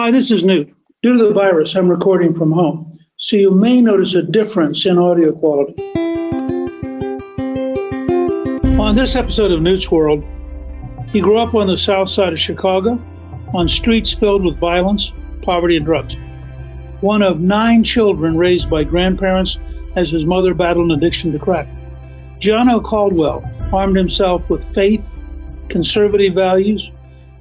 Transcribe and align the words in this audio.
Hi, 0.00 0.12
this 0.12 0.30
is 0.30 0.44
Newt. 0.44 0.72
Due 1.02 1.18
to 1.18 1.26
the 1.26 1.34
virus, 1.34 1.74
I'm 1.74 1.88
recording 1.88 2.32
from 2.32 2.52
home, 2.52 3.00
so 3.16 3.34
you 3.34 3.50
may 3.50 3.80
notice 3.80 4.14
a 4.14 4.22
difference 4.22 4.86
in 4.86 4.96
audio 4.96 5.32
quality. 5.32 5.74
On 8.78 8.94
this 8.94 9.16
episode 9.16 9.50
of 9.50 9.60
Newt's 9.60 9.90
World, 9.90 10.22
he 11.10 11.20
grew 11.20 11.38
up 11.38 11.56
on 11.56 11.66
the 11.66 11.76
south 11.76 12.10
side 12.10 12.32
of 12.32 12.38
Chicago, 12.38 13.02
on 13.52 13.66
streets 13.66 14.12
filled 14.12 14.44
with 14.44 14.60
violence, 14.60 15.12
poverty, 15.42 15.76
and 15.76 15.84
drugs. 15.84 16.14
One 17.00 17.22
of 17.22 17.40
nine 17.40 17.82
children 17.82 18.36
raised 18.36 18.70
by 18.70 18.84
grandparents 18.84 19.58
as 19.96 20.10
his 20.10 20.24
mother 20.24 20.54
battled 20.54 20.92
an 20.92 20.96
addiction 20.96 21.32
to 21.32 21.40
crack. 21.40 21.66
Gianno 22.38 22.84
Caldwell 22.84 23.42
armed 23.72 23.96
himself 23.96 24.48
with 24.48 24.72
faith, 24.72 25.18
conservative 25.68 26.34
values, 26.34 26.88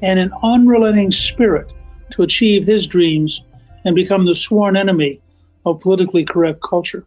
and 0.01 0.17
an 0.17 0.31
unrelenting 0.41 1.11
spirit 1.11 1.71
to 2.11 2.23
achieve 2.23 2.65
his 2.65 2.87
dreams 2.87 3.41
and 3.83 3.95
become 3.95 4.25
the 4.25 4.35
sworn 4.35 4.77
enemy 4.77 5.21
of 5.65 5.81
politically 5.81 6.25
correct 6.25 6.61
culture. 6.61 7.05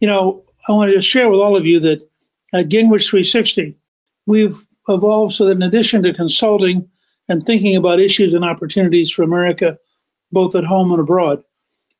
You 0.00 0.08
know, 0.08 0.44
I 0.68 0.72
want 0.72 0.92
to 0.92 1.00
share 1.00 1.28
with 1.28 1.40
all 1.40 1.56
of 1.56 1.64
you 1.64 1.80
that 1.80 2.08
at 2.52 2.68
Gingrich 2.68 3.08
360, 3.08 3.76
we've 4.26 4.56
evolved 4.88 5.34
so 5.34 5.46
that 5.46 5.52
in 5.52 5.62
addition 5.62 6.02
to 6.02 6.14
consulting 6.14 6.88
and 7.28 7.44
thinking 7.44 7.76
about 7.76 8.00
issues 8.00 8.34
and 8.34 8.44
opportunities 8.44 9.10
for 9.10 9.22
America, 9.22 9.78
both 10.30 10.54
at 10.54 10.64
home 10.64 10.92
and 10.92 11.00
abroad, 11.00 11.42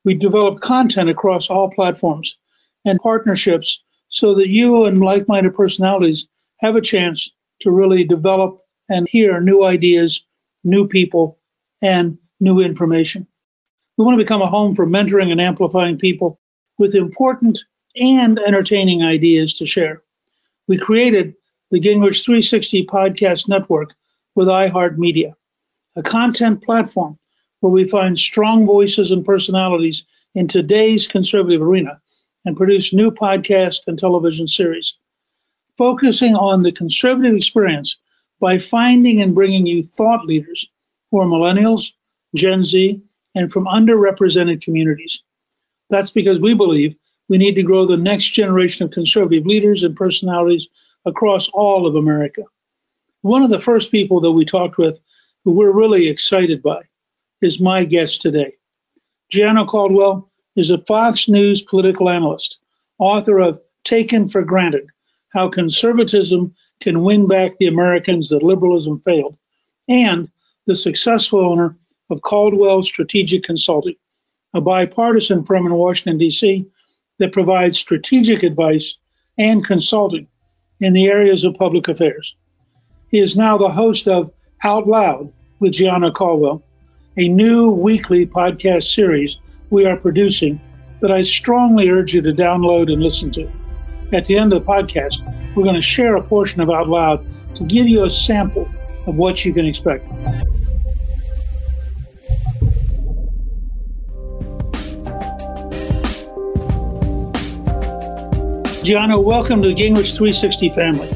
we 0.04 0.14
develop 0.14 0.60
content 0.60 1.10
across 1.10 1.50
all 1.50 1.70
platforms 1.70 2.36
and 2.84 3.00
partnerships 3.00 3.82
so 4.08 4.36
that 4.36 4.48
you 4.48 4.84
and 4.84 5.00
like 5.00 5.26
minded 5.26 5.54
personalities 5.54 6.26
have 6.58 6.76
a 6.76 6.80
chance 6.80 7.30
to 7.60 7.70
really 7.70 8.04
develop 8.04 8.60
and 8.88 9.08
hear 9.10 9.40
new 9.40 9.64
ideas, 9.64 10.22
new 10.62 10.86
people, 10.86 11.38
and 11.86 12.18
new 12.40 12.60
information. 12.60 13.28
We 13.96 14.04
want 14.04 14.18
to 14.18 14.24
become 14.24 14.42
a 14.42 14.50
home 14.50 14.74
for 14.74 14.86
mentoring 14.86 15.30
and 15.30 15.40
amplifying 15.40 15.98
people 15.98 16.40
with 16.78 16.96
important 16.96 17.60
and 17.94 18.38
entertaining 18.38 19.02
ideas 19.02 19.54
to 19.54 19.66
share. 19.66 20.02
We 20.66 20.78
created 20.78 21.34
the 21.70 21.80
Gingrich 21.80 22.24
360 22.24 22.86
Podcast 22.86 23.48
Network 23.48 23.94
with 24.34 24.48
iHeartMedia, 24.48 25.34
a 25.94 26.02
content 26.02 26.62
platform 26.64 27.18
where 27.60 27.72
we 27.72 27.86
find 27.86 28.18
strong 28.18 28.66
voices 28.66 29.12
and 29.12 29.24
personalities 29.24 30.04
in 30.34 30.48
today's 30.48 31.06
conservative 31.06 31.62
arena 31.62 32.00
and 32.44 32.56
produce 32.56 32.92
new 32.92 33.12
podcast 33.12 33.82
and 33.86 33.98
television 33.98 34.48
series, 34.48 34.98
focusing 35.78 36.34
on 36.34 36.62
the 36.62 36.72
conservative 36.72 37.34
experience 37.34 37.96
by 38.40 38.58
finding 38.58 39.22
and 39.22 39.34
bringing 39.34 39.66
you 39.66 39.82
thought 39.84 40.26
leaders 40.26 40.68
who 41.10 41.20
are 41.20 41.26
millennials, 41.26 41.92
Gen 42.34 42.62
Z, 42.62 43.02
and 43.34 43.52
from 43.52 43.66
underrepresented 43.66 44.62
communities. 44.62 45.20
That's 45.90 46.10
because 46.10 46.38
we 46.38 46.54
believe 46.54 46.96
we 47.28 47.38
need 47.38 47.54
to 47.54 47.62
grow 47.62 47.86
the 47.86 47.96
next 47.96 48.30
generation 48.30 48.84
of 48.84 48.92
conservative 48.92 49.46
leaders 49.46 49.82
and 49.82 49.96
personalities 49.96 50.68
across 51.04 51.48
all 51.48 51.86
of 51.86 51.96
America. 51.96 52.42
One 53.22 53.42
of 53.42 53.50
the 53.50 53.60
first 53.60 53.90
people 53.90 54.20
that 54.22 54.32
we 54.32 54.44
talked 54.44 54.78
with 54.78 54.98
who 55.44 55.52
we're 55.52 55.72
really 55.72 56.08
excited 56.08 56.62
by 56.62 56.82
is 57.40 57.60
my 57.60 57.84
guest 57.84 58.22
today. 58.22 58.54
Gianno 59.32 59.66
Caldwell 59.66 60.30
is 60.54 60.70
a 60.70 60.78
Fox 60.78 61.28
News 61.28 61.62
political 61.62 62.08
analyst, 62.08 62.58
author 62.98 63.38
of 63.38 63.60
Taken 63.84 64.28
for 64.28 64.42
Granted 64.42 64.86
How 65.28 65.48
Conservatism 65.48 66.54
Can 66.80 67.02
Win 67.02 67.26
Back 67.26 67.58
the 67.58 67.66
Americans 67.66 68.30
That 68.30 68.42
Liberalism 68.42 69.00
Failed, 69.00 69.36
and 69.88 70.28
the 70.66 70.76
successful 70.76 71.44
owner 71.44 71.76
of 72.10 72.22
Caldwell 72.22 72.82
Strategic 72.82 73.44
Consulting, 73.44 73.96
a 74.52 74.60
bipartisan 74.60 75.44
firm 75.44 75.66
in 75.66 75.72
Washington, 75.72 76.18
D.C. 76.18 76.66
that 77.18 77.32
provides 77.32 77.78
strategic 77.78 78.42
advice 78.42 78.98
and 79.38 79.64
consulting 79.64 80.28
in 80.80 80.92
the 80.92 81.06
areas 81.06 81.44
of 81.44 81.54
public 81.54 81.88
affairs. 81.88 82.36
He 83.10 83.18
is 83.18 83.36
now 83.36 83.58
the 83.58 83.70
host 83.70 84.08
of 84.08 84.32
Out 84.62 84.86
Loud 84.86 85.32
with 85.58 85.72
Gianno 85.72 86.12
Caldwell, 86.12 86.62
a 87.16 87.28
new 87.28 87.70
weekly 87.70 88.26
podcast 88.26 88.92
series 88.94 89.38
we 89.70 89.86
are 89.86 89.96
producing 89.96 90.60
that 91.00 91.10
I 91.10 91.22
strongly 91.22 91.88
urge 91.88 92.14
you 92.14 92.22
to 92.22 92.32
download 92.32 92.92
and 92.92 93.02
listen 93.02 93.30
to. 93.32 93.50
At 94.12 94.24
the 94.24 94.36
end 94.36 94.52
of 94.52 94.64
the 94.64 94.72
podcast, 94.72 95.20
we're 95.54 95.64
going 95.64 95.74
to 95.74 95.80
share 95.80 96.16
a 96.16 96.22
portion 96.22 96.60
of 96.60 96.70
Out 96.70 96.88
Loud 96.88 97.26
to 97.56 97.64
give 97.64 97.88
you 97.88 98.04
a 98.04 98.10
sample 98.10 98.68
of 99.06 99.16
what 99.16 99.44
you 99.44 99.52
can 99.52 99.66
expect. 99.66 100.04
Gianno, 108.86 109.20
welcome 109.22 109.62
to 109.62 109.68
the 109.68 109.74
Gingrich 109.74 110.14
360 110.14 110.70
family. 110.70 111.10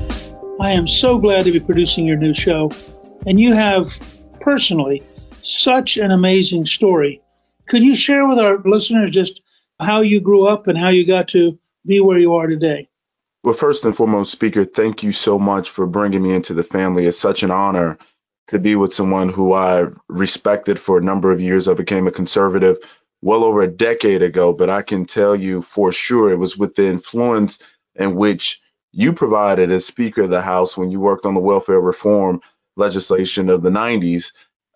I 0.61 0.73
am 0.73 0.89
so 0.89 1.19
glad 1.19 1.45
to 1.45 1.53
be 1.53 1.61
producing 1.61 2.05
your 2.05 2.17
new 2.17 2.35
show, 2.35 2.73
and 3.27 3.41
you 3.41 3.55
have 3.55 3.87
personally 4.41 5.03
such 5.43 5.97
an 5.97 6.11
amazing 6.11 6.67
story. 6.67 7.23
Could 7.67 7.85
you 7.85 7.95
share 7.95 8.27
with 8.27 8.39
our 8.39 8.59
listeners 8.59 9.11
just 9.11 9.41
how 9.79 10.01
you 10.01 10.21
grew 10.21 10.49
up 10.49 10.67
and 10.67 10.77
how 10.77 10.89
you 10.89 11.07
got 11.07 11.29
to 11.29 11.59
be 11.87 12.01
where 12.01 12.19
you 12.19 12.35
are 12.35 12.49
today? 12.49 12.90
Well, 13.43 13.55
first 13.55 13.87
and 13.87 13.97
foremost, 13.97 14.33
Speaker, 14.33 14.67
thank 14.67 15.03
you 15.03 15.13
so 15.13 15.39
much 15.39 15.71
for 15.71 15.87
bringing 15.87 16.23
me 16.23 16.35
into 16.35 16.53
the 16.53 16.63
family. 16.65 17.07
It's 17.07 17.19
such 17.19 17.43
an 17.43 17.51
honor 17.51 17.97
to 18.49 18.59
be 18.59 18.77
with 18.77 18.93
someone 18.93 19.31
who 19.31 19.55
I 19.55 19.87
respected 20.09 20.79
for 20.79 20.99
a 20.99 21.03
number 21.03 21.33
of 21.33 21.41
years. 21.41 21.67
I 21.67 21.73
became 21.73 22.07
a 22.07 22.13
conservative 22.13 22.79
well 23.23 23.43
over 23.45 23.63
a 23.63 23.67
decade 23.67 24.23
ago, 24.23 24.53
but 24.53 24.69
I 24.69 24.83
can 24.83 25.07
tell 25.07 25.35
you 25.35 25.63
for 25.63 25.91
sure 25.91 26.31
it 26.31 26.37
was 26.37 26.59
with 26.59 26.75
the 26.75 26.87
influence 26.87 27.61
in 27.95 28.15
which 28.15 28.61
you 28.93 29.15
provided 29.15 29.71
as 29.71 29.87
Speaker 29.87 30.23
of 30.23 30.31
the 30.31 30.43
House 30.43 30.77
when 30.77 30.91
you 30.91 31.01
worked 31.01 31.25
on 31.25 31.35
the 31.35 31.41
welfare 31.41 31.81
reform 31.81 32.43
legislation 32.77 33.49
of 33.49 33.63
the 33.63 33.71
90s. 33.71 34.33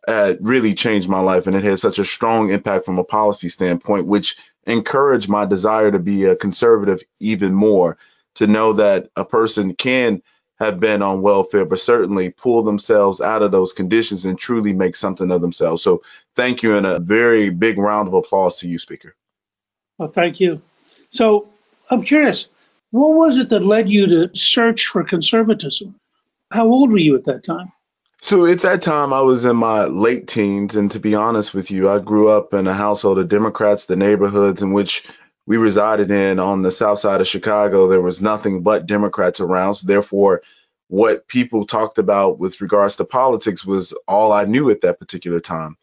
Uh, 0.09 0.35
really 0.41 0.75
changed 0.75 1.09
my 1.09 1.21
life, 1.21 1.47
and 1.47 1.57
it 1.57 1.65
had 1.65 1.81
such 1.81 1.99
a 1.99 2.05
strong 2.05 2.51
impact 2.51 2.87
from 2.87 2.99
a 2.99 3.05
policy 3.05 3.49
standpoint, 3.49 4.07
which 4.07 4.37
encouraged 4.67 5.29
my 5.29 5.45
desire 5.45 5.91
to 5.91 5.99
be 5.99 6.25
a 6.25 6.37
conservative 6.37 7.03
even 7.21 7.53
more. 7.55 7.99
To 8.37 8.47
know 8.47 8.73
that 8.75 9.11
a 9.17 9.25
person 9.25 9.75
can 9.75 10.23
have 10.59 10.81
been 10.81 11.03
on 11.03 11.23
welfare, 11.23 11.65
but 11.65 11.81
certainly 11.81 12.31
pull 12.31 12.63
themselves 12.63 13.21
out 13.21 13.43
of 13.43 13.51
those 13.51 13.73
conditions 13.73 14.25
and 14.25 14.39
truly 14.39 14.73
make 14.73 14.97
something 14.97 15.31
of 15.31 15.41
themselves. 15.41 15.83
So 15.83 16.03
thank 16.37 16.63
you 16.63 16.77
and 16.77 16.87
a 16.87 17.01
very 17.01 17.51
big 17.51 17.79
round 17.79 18.09
of 18.09 18.15
applause 18.15 18.59
to 18.59 18.69
you, 18.69 18.79
Speaker. 18.79 19.15
Well, 19.99 20.11
thank 20.11 20.41
you. 20.41 20.63
So 21.11 21.49
I'm 21.91 22.03
curious, 22.03 22.49
what 22.91 23.15
was 23.15 23.37
it 23.39 23.49
that 23.51 23.65
led 23.65 23.89
you 23.89 24.07
to 24.07 24.37
search 24.37 24.87
for 24.87 25.05
conservatism? 25.05 25.97
How 26.51 26.67
old 26.67 26.91
were 26.91 26.99
you 26.99 27.17
at 27.17 27.25
that 27.25 27.45
time? 27.45 27.73
So 28.21 28.47
at 28.47 28.63
that 28.63 28.81
time, 28.81 29.13
I 29.13 29.21
was 29.21 29.45
in 29.45 29.57
my 29.57 29.85
late 29.85 30.29
teens. 30.29 30.77
And 30.77 30.91
to 30.93 31.01
be 31.01 31.15
honest 31.15 31.53
with 31.53 31.71
you, 31.71 31.91
I 31.91 31.99
grew 31.99 32.31
up 32.31 32.55
in 32.55 32.67
a 32.67 32.73
household 32.73 33.19
of 33.19 33.29
Democrats, 33.29 33.85
the 33.85 33.97
neighborhoods 33.97 34.63
in 34.63 34.73
which 34.73 35.05
we 35.47 35.57
resided 35.57 36.11
in 36.11 36.39
on 36.39 36.63
the 36.63 36.71
south 36.71 36.99
side 36.99 37.21
of 37.21 37.29
Chicago, 37.29 37.89
there 37.89 38.01
was 38.01 38.23
nothing 38.23 38.63
but 38.63 38.87
Democrats 38.87 39.41
around. 39.41 39.75
So 39.75 39.87
therefore, 39.87 40.43
what 40.89 41.29
people 41.29 41.65
talked 41.65 41.99
about 41.99 42.39
with 42.39 42.61
regards 42.61 42.97
to 42.97 43.05
politics 43.05 43.65
was 43.65 43.93
all 44.07 44.33
I 44.33 44.45
knew 44.45 44.71
at 44.71 44.83
that 44.83 44.99
particular 44.99 45.41
time. 45.41 45.77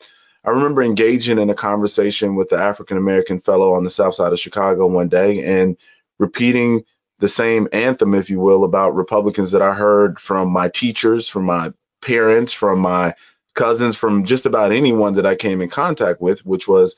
I 0.43 0.51
remember 0.51 0.81
engaging 0.81 1.37
in 1.37 1.49
a 1.49 1.55
conversation 1.55 2.35
with 2.35 2.49
the 2.49 2.57
African 2.57 2.97
American 2.97 3.39
fellow 3.39 3.73
on 3.73 3.83
the 3.83 3.89
south 3.89 4.15
side 4.15 4.33
of 4.33 4.39
Chicago 4.39 4.87
one 4.87 5.09
day 5.09 5.43
and 5.43 5.77
repeating 6.17 6.83
the 7.19 7.29
same 7.29 7.67
anthem, 7.71 8.15
if 8.15 8.31
you 8.31 8.39
will, 8.39 8.63
about 8.63 8.95
Republicans 8.95 9.51
that 9.51 9.61
I 9.61 9.73
heard 9.73 10.19
from 10.19 10.51
my 10.51 10.69
teachers, 10.69 11.27
from 11.27 11.45
my 11.45 11.71
parents, 12.01 12.51
from 12.53 12.79
my 12.79 13.13
cousins, 13.53 13.95
from 13.95 14.25
just 14.25 14.47
about 14.47 14.71
anyone 14.71 15.13
that 15.13 15.25
I 15.27 15.35
came 15.35 15.61
in 15.61 15.69
contact 15.69 16.19
with, 16.19 16.43
which 16.43 16.67
was 16.67 16.95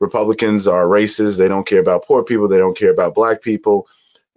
Republicans 0.00 0.68
are 0.68 0.84
racist. 0.84 1.38
They 1.38 1.48
don't 1.48 1.66
care 1.66 1.80
about 1.80 2.04
poor 2.04 2.22
people. 2.22 2.48
They 2.48 2.58
don't 2.58 2.76
care 2.76 2.90
about 2.90 3.14
black 3.14 3.42
people. 3.42 3.88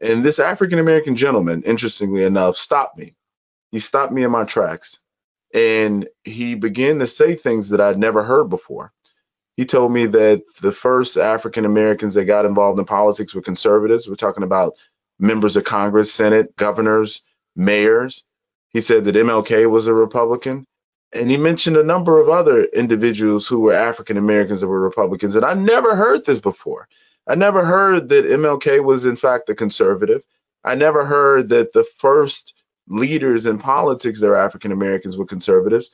And 0.02 0.24
this 0.24 0.40
African 0.40 0.80
American 0.80 1.16
gentleman, 1.16 1.64
interestingly 1.64 2.24
enough, 2.24 2.56
stopped 2.56 2.98
me. 2.98 3.16
He 3.72 3.80
stopped 3.80 4.14
me 4.14 4.24
in 4.24 4.32
my 4.32 4.46
tracks 4.46 5.00
and 5.54 6.08
he 6.24 6.56
began 6.56 7.00
to 7.00 7.08
say 7.08 7.36
things 7.36 7.70
that 7.70 7.82
I'd 7.82 7.98
never 8.00 8.24
heard 8.24 8.50
before. 8.50 8.92
He 9.58 9.66
told 9.66 9.92
me 9.92 10.06
that 10.06 10.44
the 10.62 10.72
first 10.72 11.18
African 11.18 11.66
Americans 11.66 12.14
that 12.14 12.26
got 12.26 12.46
involved 12.46 12.80
in 12.80 12.86
politics 12.86 13.36
were 13.36 13.42
conservatives. 13.42 14.08
We're 14.08 14.16
talking 14.16 14.44
about 14.44 14.76
members 15.20 15.58
of 15.58 15.66
Congress, 15.66 16.14
Senate, 16.14 16.56
governors, 16.56 17.24
mayors. 17.56 18.24
He 18.70 18.82
said 18.82 19.06
that 19.06 19.16
MLK 19.16 19.70
was 19.70 19.88
a 19.88 19.94
Republican. 19.94 20.66
And 21.12 21.30
he 21.30 21.38
mentioned 21.38 21.78
a 21.78 21.84
number 21.84 22.22
of 22.22 22.30
other 22.30 22.64
individuals 22.64 23.48
who 23.48 23.60
were 23.60 23.74
African 23.74 24.18
Americans 24.18 24.62
that 24.62 24.68
were 24.68 24.80
Republicans. 24.80 25.36
And 25.36 25.46
I 25.46 25.54
never 25.54 25.96
heard 25.96 26.26
this 26.26 26.40
before. 26.40 26.88
I 27.28 27.36
never 27.36 27.66
heard 27.66 28.10
that 28.10 28.26
MLK 28.26 28.84
was, 28.84 29.06
in 29.06 29.16
fact, 29.16 29.50
a 29.50 29.56
conservative. 29.56 30.24
I 30.64 30.76
never 30.76 31.06
heard 31.06 31.50
that 31.50 31.74
the 31.74 31.84
first 31.84 32.54
leaders 32.88 33.46
in 33.46 33.60
politics 33.60 34.20
that 34.20 34.28
were 34.28 34.36
African 34.36 34.72
Americans 34.72 35.18
were 35.18 35.26
conservatives. 35.26 35.92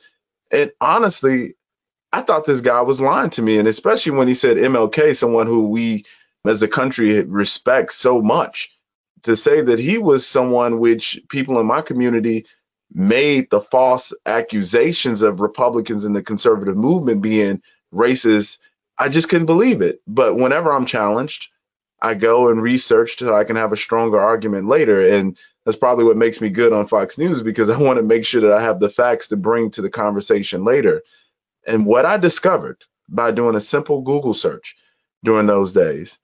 And 0.50 0.70
honestly, 0.80 1.54
I 2.12 2.22
thought 2.22 2.44
this 2.46 2.60
guy 2.60 2.82
was 2.82 3.00
lying 3.00 3.30
to 3.30 3.42
me. 3.42 3.58
And 3.58 3.68
especially 3.68 4.12
when 4.12 4.28
he 4.28 4.34
said 4.34 4.56
MLK, 4.56 5.16
someone 5.16 5.46
who 5.46 5.68
we 5.68 6.04
as 6.46 6.62
a 6.62 6.68
country 6.68 7.22
respect 7.22 7.92
so 7.92 8.22
much, 8.22 8.70
to 9.22 9.36
say 9.36 9.60
that 9.60 9.78
he 9.78 9.98
was 9.98 10.26
someone 10.26 10.78
which 10.78 11.20
people 11.28 11.58
in 11.58 11.66
my 11.66 11.82
community 11.82 12.46
made 12.92 13.50
the 13.50 13.60
false 13.60 14.12
accusations 14.24 15.22
of 15.22 15.40
Republicans 15.40 16.04
in 16.04 16.12
the 16.12 16.22
conservative 16.22 16.76
movement 16.76 17.22
being 17.22 17.62
racist, 17.92 18.58
I 18.98 19.08
just 19.08 19.28
couldn't 19.28 19.46
believe 19.46 19.82
it. 19.82 20.00
But 20.06 20.36
whenever 20.36 20.72
I'm 20.72 20.86
challenged, 20.86 21.48
I 22.00 22.14
go 22.14 22.48
and 22.50 22.62
research 22.62 23.18
so 23.18 23.34
I 23.34 23.44
can 23.44 23.56
have 23.56 23.72
a 23.72 23.76
stronger 23.76 24.20
argument 24.20 24.68
later. 24.68 25.02
And 25.04 25.36
that's 25.64 25.76
probably 25.76 26.04
what 26.04 26.16
makes 26.16 26.40
me 26.40 26.50
good 26.50 26.72
on 26.72 26.86
Fox 26.86 27.18
News 27.18 27.42
because 27.42 27.70
I 27.70 27.78
want 27.78 27.98
to 27.98 28.02
make 28.02 28.24
sure 28.24 28.42
that 28.42 28.52
I 28.52 28.62
have 28.62 28.80
the 28.80 28.88
facts 28.88 29.28
to 29.28 29.36
bring 29.36 29.70
to 29.72 29.82
the 29.82 29.90
conversation 29.90 30.64
later. 30.64 31.02
And 31.66 31.86
what 31.86 32.06
I 32.06 32.16
discovered 32.16 32.84
by 33.08 33.30
doing 33.32 33.56
a 33.56 33.60
simple 33.60 34.02
Google 34.02 34.34
search 34.34 34.76
during 35.24 35.46
those 35.46 35.72
days 35.72 36.18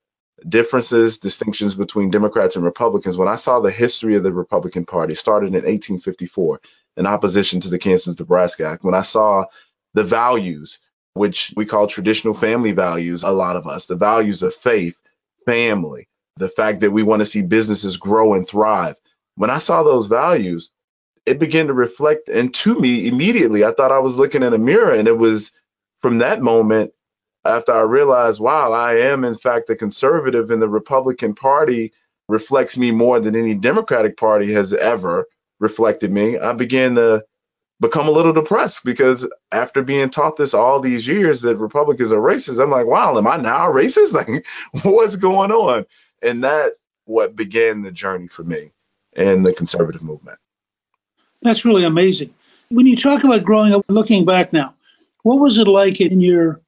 differences, 0.48 1.18
distinctions 1.18 1.74
between 1.74 2.10
Democrats 2.10 2.56
and 2.56 2.64
Republicans. 2.64 3.16
When 3.16 3.28
I 3.28 3.36
saw 3.36 3.60
the 3.60 3.70
history 3.70 4.16
of 4.16 4.22
the 4.22 4.32
Republican 4.32 4.84
Party 4.84 5.14
started 5.14 5.48
in 5.48 5.54
1854 5.54 6.60
in 6.96 7.06
opposition 7.06 7.60
to 7.60 7.68
the 7.68 7.78
Kansas-Nebraska 7.78 8.66
Act, 8.66 8.84
when 8.84 8.94
I 8.94 9.02
saw 9.02 9.46
the 9.94 10.04
values, 10.04 10.78
which 11.14 11.52
we 11.56 11.66
call 11.66 11.86
traditional 11.86 12.34
family 12.34 12.72
values, 12.72 13.22
a 13.22 13.30
lot 13.30 13.56
of 13.56 13.66
us, 13.66 13.86
the 13.86 13.96
values 13.96 14.42
of 14.42 14.54
faith, 14.54 14.96
family, 15.46 16.08
the 16.36 16.48
fact 16.48 16.80
that 16.80 16.90
we 16.90 17.02
want 17.02 17.20
to 17.20 17.26
see 17.26 17.42
businesses 17.42 17.96
grow 17.96 18.34
and 18.34 18.46
thrive. 18.46 18.96
When 19.36 19.50
I 19.50 19.58
saw 19.58 19.82
those 19.82 20.06
values, 20.06 20.70
it 21.26 21.38
began 21.38 21.68
to 21.68 21.72
reflect 21.72 22.28
into 22.28 22.78
me 22.78 23.06
immediately. 23.06 23.64
I 23.64 23.72
thought 23.72 23.92
I 23.92 24.00
was 24.00 24.16
looking 24.16 24.42
in 24.42 24.54
a 24.54 24.58
mirror, 24.58 24.92
and 24.92 25.06
it 25.06 25.16
was 25.16 25.52
from 26.00 26.18
that 26.18 26.42
moment 26.42 26.92
after 27.44 27.72
I 27.72 27.80
realized, 27.82 28.40
wow, 28.40 28.72
I 28.72 28.94
am 28.96 29.24
in 29.24 29.34
fact 29.34 29.70
a 29.70 29.76
conservative, 29.76 30.50
and 30.50 30.62
the 30.62 30.68
Republican 30.68 31.34
Party 31.34 31.92
reflects 32.28 32.76
me 32.76 32.90
more 32.90 33.20
than 33.20 33.36
any 33.36 33.54
Democratic 33.54 34.16
Party 34.16 34.52
has 34.52 34.72
ever 34.72 35.26
reflected 35.58 36.12
me. 36.12 36.38
I 36.38 36.52
began 36.52 36.94
to 36.94 37.24
become 37.80 38.06
a 38.06 38.12
little 38.12 38.32
depressed 38.32 38.84
because 38.84 39.26
after 39.50 39.82
being 39.82 40.08
taught 40.08 40.36
this 40.36 40.54
all 40.54 40.80
these 40.80 41.06
years 41.06 41.42
that 41.42 41.56
Republicans 41.56 42.12
are 42.12 42.20
racist, 42.20 42.62
I'm 42.62 42.70
like, 42.70 42.86
wow, 42.86 43.18
am 43.18 43.26
I 43.26 43.36
now 43.36 43.70
racist? 43.70 44.12
Like, 44.12 44.46
what's 44.84 45.16
going 45.16 45.50
on? 45.50 45.84
And 46.22 46.42
that's 46.44 46.80
what 47.04 47.34
began 47.34 47.82
the 47.82 47.90
journey 47.90 48.28
for 48.28 48.44
me 48.44 48.70
in 49.14 49.42
the 49.42 49.52
conservative 49.52 50.02
movement. 50.02 50.38
That's 51.42 51.64
really 51.64 51.84
amazing. 51.84 52.32
When 52.70 52.86
you 52.86 52.96
talk 52.96 53.24
about 53.24 53.44
growing 53.44 53.74
up, 53.74 53.84
looking 53.88 54.24
back 54.24 54.52
now, 54.52 54.74
what 55.24 55.40
was 55.40 55.58
it 55.58 55.66
like 55.66 56.00
in 56.00 56.20
your 56.20 56.61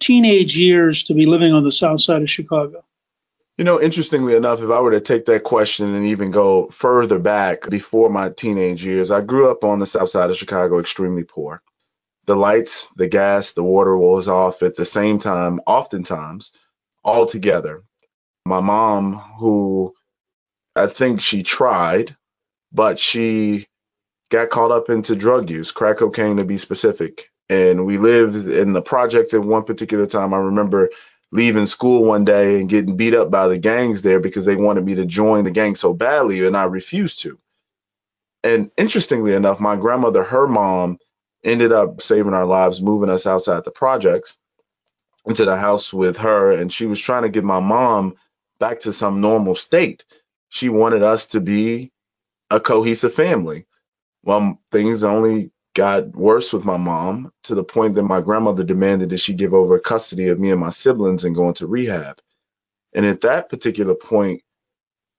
teenage 0.00 0.58
years 0.58 1.04
to 1.04 1.14
be 1.14 1.26
living 1.26 1.52
on 1.52 1.64
the 1.64 1.72
south 1.72 2.00
side 2.00 2.22
of 2.22 2.30
Chicago? 2.30 2.84
You 3.56 3.64
know, 3.64 3.80
interestingly 3.80 4.34
enough, 4.34 4.62
if 4.62 4.70
I 4.70 4.80
were 4.80 4.90
to 4.90 5.00
take 5.00 5.26
that 5.26 5.44
question 5.44 5.94
and 5.94 6.06
even 6.06 6.32
go 6.32 6.68
further 6.68 7.20
back 7.20 7.70
before 7.70 8.10
my 8.10 8.28
teenage 8.30 8.84
years, 8.84 9.12
I 9.12 9.20
grew 9.20 9.50
up 9.50 9.62
on 9.62 9.78
the 9.78 9.86
south 9.86 10.10
side 10.10 10.30
of 10.30 10.36
Chicago 10.36 10.80
extremely 10.80 11.24
poor. 11.24 11.62
The 12.26 12.34
lights, 12.34 12.88
the 12.96 13.06
gas, 13.06 13.52
the 13.52 13.62
water 13.62 13.96
was 13.96 14.28
off 14.28 14.62
at 14.62 14.74
the 14.74 14.84
same 14.84 15.20
time, 15.20 15.60
oftentimes, 15.66 16.50
all 17.04 17.26
together. 17.26 17.84
My 18.44 18.60
mom, 18.60 19.14
who 19.38 19.94
I 20.74 20.88
think 20.88 21.20
she 21.20 21.44
tried, 21.44 22.16
but 22.72 22.98
she 22.98 23.68
got 24.30 24.50
caught 24.50 24.72
up 24.72 24.90
into 24.90 25.14
drug 25.14 25.48
use, 25.48 25.70
crack 25.70 25.98
cocaine 25.98 26.38
to 26.38 26.44
be 26.44 26.58
specific 26.58 27.30
and 27.48 27.84
we 27.84 27.98
lived 27.98 28.48
in 28.48 28.72
the 28.72 28.82
projects 28.82 29.34
at 29.34 29.42
one 29.42 29.64
particular 29.64 30.06
time. 30.06 30.34
I 30.34 30.38
remember 30.38 30.90
leaving 31.30 31.66
school 31.66 32.04
one 32.04 32.24
day 32.24 32.60
and 32.60 32.68
getting 32.68 32.96
beat 32.96 33.14
up 33.14 33.30
by 33.30 33.48
the 33.48 33.58
gangs 33.58 34.02
there 34.02 34.20
because 34.20 34.44
they 34.44 34.56
wanted 34.56 34.84
me 34.84 34.94
to 34.96 35.06
join 35.06 35.44
the 35.44 35.50
gang 35.50 35.74
so 35.74 35.92
badly, 35.92 36.46
and 36.46 36.56
I 36.56 36.64
refused 36.64 37.20
to. 37.22 37.38
And 38.42 38.70
interestingly 38.76 39.32
enough, 39.32 39.60
my 39.60 39.76
grandmother, 39.76 40.22
her 40.22 40.46
mom, 40.46 40.98
ended 41.42 41.72
up 41.72 42.00
saving 42.00 42.34
our 42.34 42.46
lives, 42.46 42.80
moving 42.80 43.10
us 43.10 43.26
outside 43.26 43.64
the 43.64 43.70
projects 43.70 44.38
into 45.26 45.44
the 45.44 45.56
house 45.56 45.92
with 45.92 46.18
her, 46.18 46.52
and 46.52 46.72
she 46.72 46.86
was 46.86 47.00
trying 47.00 47.22
to 47.22 47.28
get 47.28 47.44
my 47.44 47.60
mom 47.60 48.14
back 48.58 48.80
to 48.80 48.92
some 48.92 49.20
normal 49.20 49.54
state. 49.54 50.04
She 50.48 50.68
wanted 50.68 51.02
us 51.02 51.28
to 51.28 51.40
be 51.40 51.92
a 52.50 52.60
cohesive 52.60 53.14
family. 53.14 53.66
Well, 54.22 54.60
things 54.70 55.04
only 55.04 55.50
got 55.74 56.16
worse 56.16 56.52
with 56.52 56.64
my 56.64 56.76
mom 56.76 57.32
to 57.44 57.54
the 57.54 57.64
point 57.64 57.96
that 57.96 58.04
my 58.04 58.20
grandmother 58.20 58.64
demanded 58.64 59.10
that 59.10 59.18
she 59.18 59.34
give 59.34 59.54
over 59.54 59.78
custody 59.78 60.28
of 60.28 60.38
me 60.38 60.50
and 60.50 60.60
my 60.60 60.70
siblings 60.70 61.24
and 61.24 61.34
go 61.34 61.48
into 61.48 61.66
rehab. 61.66 62.20
And 62.94 63.04
at 63.04 63.22
that 63.22 63.48
particular 63.48 63.94
point, 63.94 64.42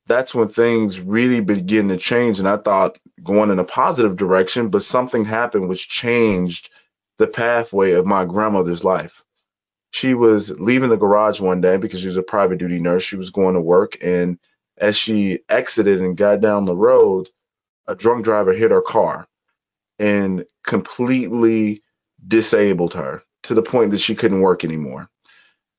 that's 0.08 0.34
when 0.34 0.48
things 0.48 1.00
really 1.00 1.42
begin 1.42 1.90
to 1.90 1.98
change. 1.98 2.40
And 2.40 2.48
I 2.48 2.58
thought 2.58 2.98
going 3.24 3.52
in 3.52 3.60
a 3.60 3.66
positive 3.66 4.16
direction, 4.16 4.70
but 4.70 4.84
something 4.84 5.26
happened 5.26 5.68
which 5.68 5.90
changed 5.90 6.70
the 7.18 7.28
pathway 7.28 7.94
of 7.94 8.06
my 8.06 8.26
grandmother's 8.26 8.84
life. 8.84 9.24
She 9.92 10.14
was 10.14 10.60
leaving 10.60 10.90
the 10.90 10.98
garage 10.98 11.40
one 11.40 11.62
day 11.62 11.78
because 11.78 12.02
she 12.02 12.08
was 12.08 12.18
a 12.18 12.24
private 12.24 12.60
duty 12.60 12.80
nurse. 12.80 13.04
She 13.04 13.18
was 13.18 13.30
going 13.30 13.56
to 13.56 13.62
work 13.62 13.98
and 14.04 14.40
as 14.78 14.98
she 14.98 15.40
exited 15.48 16.02
and 16.02 16.18
got 16.18 16.42
down 16.42 16.66
the 16.66 16.76
road, 16.76 17.30
a 17.88 17.96
drunk 17.96 18.26
driver 18.26 18.54
hit 18.54 18.72
her 18.72 18.82
car 18.82 19.28
and 20.00 20.46
completely 20.64 21.84
disabled 22.26 22.94
her 22.96 23.24
to 23.44 23.54
the 23.54 23.62
point 23.64 23.92
that 23.92 24.00
she 24.00 24.16
couldn't 24.16 24.42
work 24.42 24.64
anymore. 24.66 25.10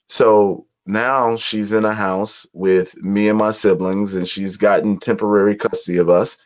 So 0.09 0.67
now 0.87 1.37
she's 1.37 1.73
in 1.73 1.85
a 1.85 1.95
house 1.95 2.47
with 2.53 2.97
me 2.97 3.29
and 3.29 3.39
my 3.39 3.53
siblings, 3.53 4.15
and 4.15 4.29
she's 4.29 4.59
gotten 4.59 4.99
temporary 4.99 5.57
custody 5.57 5.99
of 5.99 6.11
us, 6.11 6.39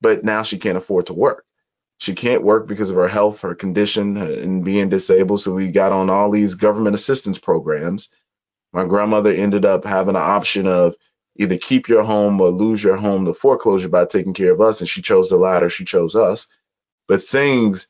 but 0.00 0.24
now 0.24 0.42
she 0.42 0.58
can't 0.58 0.78
afford 0.78 1.06
to 1.06 1.14
work. 1.14 1.44
She 1.98 2.14
can't 2.14 2.42
work 2.44 2.66
because 2.66 2.90
of 2.90 2.96
her 2.96 3.08
health, 3.08 3.42
her 3.42 3.54
condition, 3.54 4.16
and 4.16 4.64
being 4.64 4.88
disabled. 4.88 5.40
So 5.42 5.52
we 5.54 5.70
got 5.70 5.92
on 5.92 6.10
all 6.10 6.30
these 6.30 6.56
government 6.56 6.96
assistance 6.96 7.38
programs. 7.38 8.08
My 8.72 8.84
grandmother 8.86 9.32
ended 9.32 9.66
up 9.66 9.84
having 9.84 10.16
an 10.16 10.22
option 10.22 10.68
of 10.68 10.96
either 11.36 11.58
keep 11.58 11.88
your 11.88 12.04
home 12.04 12.40
or 12.40 12.50
lose 12.50 12.84
your 12.84 12.96
home 12.96 13.26
to 13.26 13.34
foreclosure 13.34 13.90
by 13.90 14.06
taking 14.06 14.34
care 14.34 14.52
of 14.52 14.62
us. 14.62 14.80
And 14.80 14.88
she 14.88 15.02
chose 15.02 15.30
the 15.30 15.38
latter. 15.38 15.70
She 15.70 15.86
chose 15.86 16.16
us. 16.16 16.48
But 17.12 17.22
things 17.22 17.88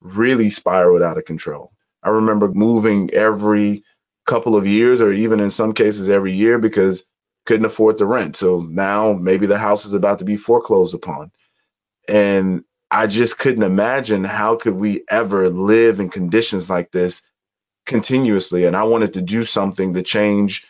really 0.00 0.48
spiraled 0.48 1.02
out 1.02 1.18
of 1.18 1.24
control. 1.24 1.72
I 2.04 2.10
remember 2.10 2.52
moving 2.52 3.10
every 3.12 3.82
couple 4.26 4.54
of 4.56 4.68
years 4.68 5.00
or 5.00 5.12
even 5.12 5.40
in 5.40 5.50
some 5.50 5.74
cases 5.74 6.08
every 6.08 6.34
year 6.34 6.56
because 6.60 7.04
couldn't 7.46 7.66
afford 7.66 7.98
the 7.98 8.06
rent. 8.06 8.36
So 8.36 8.60
now 8.60 9.12
maybe 9.12 9.46
the 9.48 9.58
house 9.58 9.86
is 9.86 9.94
about 9.94 10.20
to 10.20 10.24
be 10.24 10.36
foreclosed 10.36 10.94
upon. 10.94 11.32
And 12.08 12.62
I 12.92 13.08
just 13.08 13.40
couldn't 13.40 13.64
imagine 13.64 14.22
how 14.22 14.54
could 14.54 14.74
we 14.74 15.02
ever 15.10 15.50
live 15.50 15.98
in 15.98 16.08
conditions 16.08 16.70
like 16.70 16.92
this 16.92 17.22
continuously. 17.86 18.66
And 18.66 18.76
I 18.76 18.84
wanted 18.84 19.14
to 19.14 19.22
do 19.22 19.44
something 19.44 19.94
to 19.94 20.04
change 20.04 20.64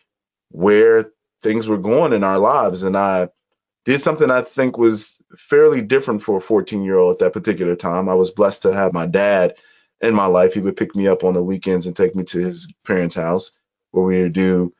where 0.50 1.12
things 1.42 1.68
were 1.68 1.78
going 1.78 2.14
in 2.14 2.24
our 2.24 2.38
lives. 2.38 2.82
And 2.82 2.96
I 2.96 3.28
did 3.84 4.00
something 4.00 4.30
I 4.30 4.42
think 4.42 4.76
was 4.76 5.20
fairly 5.36 5.82
different 5.82 6.22
for 6.22 6.36
a 6.36 6.40
14 6.40 6.82
year 6.82 6.98
old 6.98 7.14
at 7.14 7.18
that 7.20 7.32
particular 7.32 7.76
time. 7.76 8.08
I 8.08 8.14
was 8.14 8.30
blessed 8.30 8.62
to 8.62 8.72
have 8.72 8.92
my 8.92 9.06
dad 9.06 9.54
in 10.00 10.14
my 10.14 10.26
life. 10.26 10.54
He 10.54 10.60
would 10.60 10.76
pick 10.76 10.94
me 10.94 11.08
up 11.08 11.24
on 11.24 11.34
the 11.34 11.42
weekends 11.42 11.86
and 11.86 11.96
take 11.96 12.14
me 12.14 12.24
to 12.24 12.38
his 12.38 12.72
parents' 12.84 13.14
house 13.14 13.52
where 13.90 14.04
we 14.04 14.22
would 14.22 14.32
do 14.32 14.72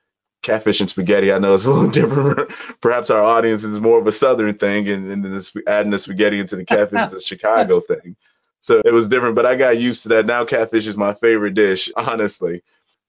catfish 0.43 0.81
and 0.81 0.89
spaghetti. 0.91 1.33
I 1.33 1.39
know 1.39 1.55
it's 1.55 1.67
a 1.67 1.73
little 1.73 1.91
different. 1.91 2.51
Perhaps 2.81 3.11
our 3.11 3.23
audience 3.23 3.65
is 3.65 3.81
more 3.81 3.99
of 3.99 4.07
a 4.07 4.13
southern 4.13 4.57
thing, 4.57 4.89
and, 4.89 5.11
and 5.11 5.25
this, 5.25 5.55
adding 5.67 5.91
the 5.91 5.99
spaghetti 5.99 6.41
into 6.41 6.57
the 6.57 6.65
catfish 6.65 7.07
is 7.09 7.13
a 7.13 7.21
Chicago 7.25 7.81
thing. 7.81 8.17
So 8.63 8.83
it 8.85 8.93
was 8.93 9.09
different, 9.09 9.37
but 9.37 9.47
I 9.47 9.57
got 9.57 9.79
used 9.79 10.03
to 10.03 10.11
that. 10.11 10.27
Now 10.27 10.45
catfish 10.45 10.87
is 10.87 10.97
my 10.97 11.15
favorite 11.15 11.55
dish, 11.55 11.91
honestly. 11.97 12.63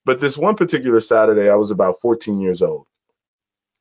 But 0.04 0.20
this 0.20 0.36
one 0.36 0.56
particular 0.56 1.00
Saturday, 1.00 1.48
I 1.48 1.54
was 1.54 1.70
about 1.70 2.00
14 2.00 2.40
years 2.40 2.62
old. 2.62 2.86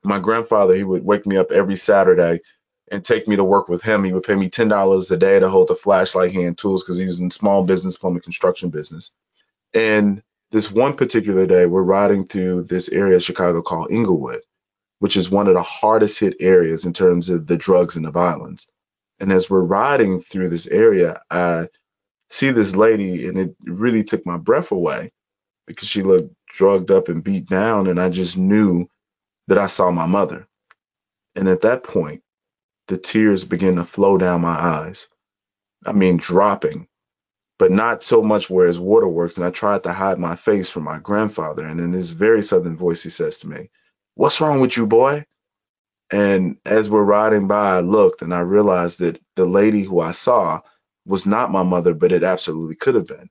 My 0.03 0.19
grandfather, 0.19 0.75
he 0.75 0.83
would 0.83 1.05
wake 1.05 1.25
me 1.25 1.37
up 1.37 1.51
every 1.51 1.75
Saturday 1.75 2.41
and 2.91 3.03
take 3.03 3.27
me 3.27 3.35
to 3.35 3.43
work 3.43 3.69
with 3.69 3.81
him. 3.81 4.03
He 4.03 4.13
would 4.13 4.23
pay 4.23 4.35
me 4.35 4.49
$10 4.49 5.11
a 5.11 5.17
day 5.17 5.39
to 5.39 5.49
hold 5.49 5.69
the 5.69 5.75
flashlight 5.75 6.33
hand 6.33 6.57
tools 6.57 6.83
because 6.83 6.97
he 6.97 7.05
was 7.05 7.21
in 7.21 7.31
small 7.31 7.63
business, 7.63 7.97
plumbing 7.97 8.21
construction 8.21 8.69
business. 8.69 9.13
And 9.73 10.21
this 10.51 10.71
one 10.71 10.95
particular 10.95 11.45
day, 11.45 11.65
we're 11.65 11.83
riding 11.83 12.25
through 12.25 12.63
this 12.63 12.89
area 12.89 13.15
of 13.15 13.23
Chicago 13.23 13.61
called 13.61 13.91
Englewood, 13.91 14.41
which 14.99 15.15
is 15.15 15.29
one 15.29 15.47
of 15.47 15.53
the 15.53 15.63
hardest 15.63 16.19
hit 16.19 16.35
areas 16.39 16.85
in 16.85 16.93
terms 16.93 17.29
of 17.29 17.47
the 17.47 17.57
drugs 17.57 17.95
and 17.95 18.05
the 18.05 18.11
violence. 18.11 18.67
And 19.19 19.31
as 19.31 19.49
we're 19.49 19.61
riding 19.61 20.19
through 20.19 20.49
this 20.49 20.67
area, 20.67 21.21
I 21.29 21.69
see 22.29 22.51
this 22.51 22.75
lady, 22.75 23.27
and 23.27 23.37
it 23.37 23.55
really 23.65 24.03
took 24.03 24.25
my 24.25 24.37
breath 24.37 24.71
away 24.71 25.11
because 25.67 25.87
she 25.87 26.01
looked 26.01 26.33
drugged 26.49 26.91
up 26.91 27.07
and 27.07 27.23
beat 27.23 27.47
down. 27.47 27.87
And 27.87 28.01
I 28.01 28.09
just 28.09 28.37
knew 28.37 28.87
that 29.51 29.59
I 29.59 29.67
saw 29.67 29.91
my 29.91 30.05
mother. 30.05 30.47
And 31.35 31.49
at 31.49 31.61
that 31.61 31.83
point, 31.83 32.23
the 32.87 32.97
tears 32.97 33.43
began 33.43 33.75
to 33.75 33.83
flow 33.83 34.17
down 34.17 34.39
my 34.41 34.57
eyes. 34.57 35.09
I 35.85 35.91
mean, 35.91 36.17
dropping, 36.17 36.87
but 37.59 37.69
not 37.69 38.01
so 38.01 38.21
much 38.21 38.49
where 38.49 38.67
his 38.67 38.79
waterworks. 38.79 39.37
And 39.37 39.45
I 39.45 39.49
tried 39.49 39.83
to 39.83 39.91
hide 39.93 40.19
my 40.19 40.37
face 40.37 40.69
from 40.69 40.83
my 40.85 40.99
grandfather. 40.99 41.67
And 41.67 41.81
in 41.81 41.91
this 41.91 42.11
very 42.11 42.43
southern 42.43 42.77
voice, 42.77 43.03
he 43.03 43.09
says 43.09 43.39
to 43.39 43.49
me, 43.49 43.69
What's 44.15 44.39
wrong 44.39 44.61
with 44.61 44.77
you, 44.77 44.87
boy? 44.87 45.25
And 46.13 46.57
as 46.65 46.89
we're 46.89 47.03
riding 47.03 47.47
by, 47.49 47.77
I 47.77 47.79
looked 47.81 48.21
and 48.21 48.33
I 48.33 48.39
realized 48.39 48.99
that 48.99 49.21
the 49.35 49.45
lady 49.45 49.83
who 49.83 49.99
I 49.99 50.11
saw 50.11 50.61
was 51.05 51.25
not 51.25 51.51
my 51.51 51.63
mother, 51.63 51.93
but 51.93 52.13
it 52.13 52.23
absolutely 52.23 52.75
could 52.77 52.95
have 52.95 53.07
been. 53.07 53.29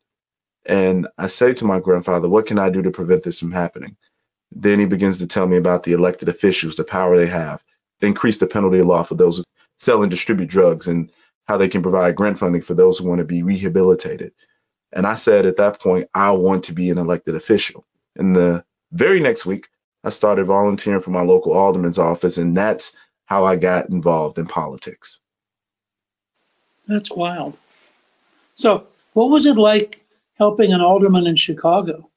And 0.66 1.08
I 1.18 1.28
say 1.28 1.54
to 1.54 1.64
my 1.64 1.80
grandfather, 1.80 2.28
What 2.28 2.46
can 2.46 2.58
I 2.58 2.70
do 2.70 2.82
to 2.82 2.90
prevent 2.90 3.22
this 3.24 3.40
from 3.40 3.52
happening? 3.52 3.96
Then 4.52 4.78
he 4.78 4.87
begins 4.87 5.19
to 5.19 5.26
tell 5.26 5.47
me 5.47 5.57
about 5.57 5.83
the 5.83 5.92
elected 5.92 6.28
officials, 6.28 6.76
the 6.76 6.85
power 6.85 7.16
they 7.16 7.26
have, 7.26 7.62
increase 8.00 8.38
the 8.38 8.47
penalty 8.47 8.83
law 8.83 9.02
for 9.02 9.14
those 9.14 9.38
who 9.38 9.45
sell 9.78 10.02
and 10.02 10.11
distribute 10.11 10.49
drugs, 10.49 10.88
and 10.88 11.11
how 11.47 11.57
they 11.57 11.69
can 11.69 11.83
provide 11.83 12.16
grant 12.16 12.38
funding 12.38 12.62
for 12.62 12.75
those 12.75 12.99
who 12.99 13.09
want 13.09 13.19
to 13.19 13.25
be 13.25 13.42
rehabilitated. 13.42 14.33
And 14.92 15.07
I 15.07 15.14
said 15.14 15.47
at 15.47 15.57
that 15.57 15.80
point, 15.80 16.09
I 16.14 16.33
want 16.33 16.64
to 16.64 16.73
be 16.73 16.90
an 16.90 16.99
elected 16.99 17.35
official. 17.35 17.85
And 18.16 18.35
the 18.35 18.64
very 18.92 19.21
next 19.21 19.47
week, 19.47 19.69
I 20.02 20.11
started 20.11 20.45
volunteering 20.47 21.00
for 21.00 21.11
my 21.11 21.23
local 21.23 21.52
alderman's 21.52 21.99
office, 21.99 22.38
and 22.38 22.57
that's 22.57 22.92
how 23.26 23.45
I 23.45 23.57
got 23.57 23.90
involved 23.90 24.38
in 24.38 24.47
politics. 24.47 25.21
That's 26.88 27.11
wild. 27.11 27.57
So, 28.57 28.87
what 29.12 29.30
was 29.30 29.47
it 29.47 29.57
like 29.57 30.04
helping 30.38 30.73
an 30.73 30.80
alderman 30.80 31.26
in 31.26 31.37
Chicago? 31.37 32.11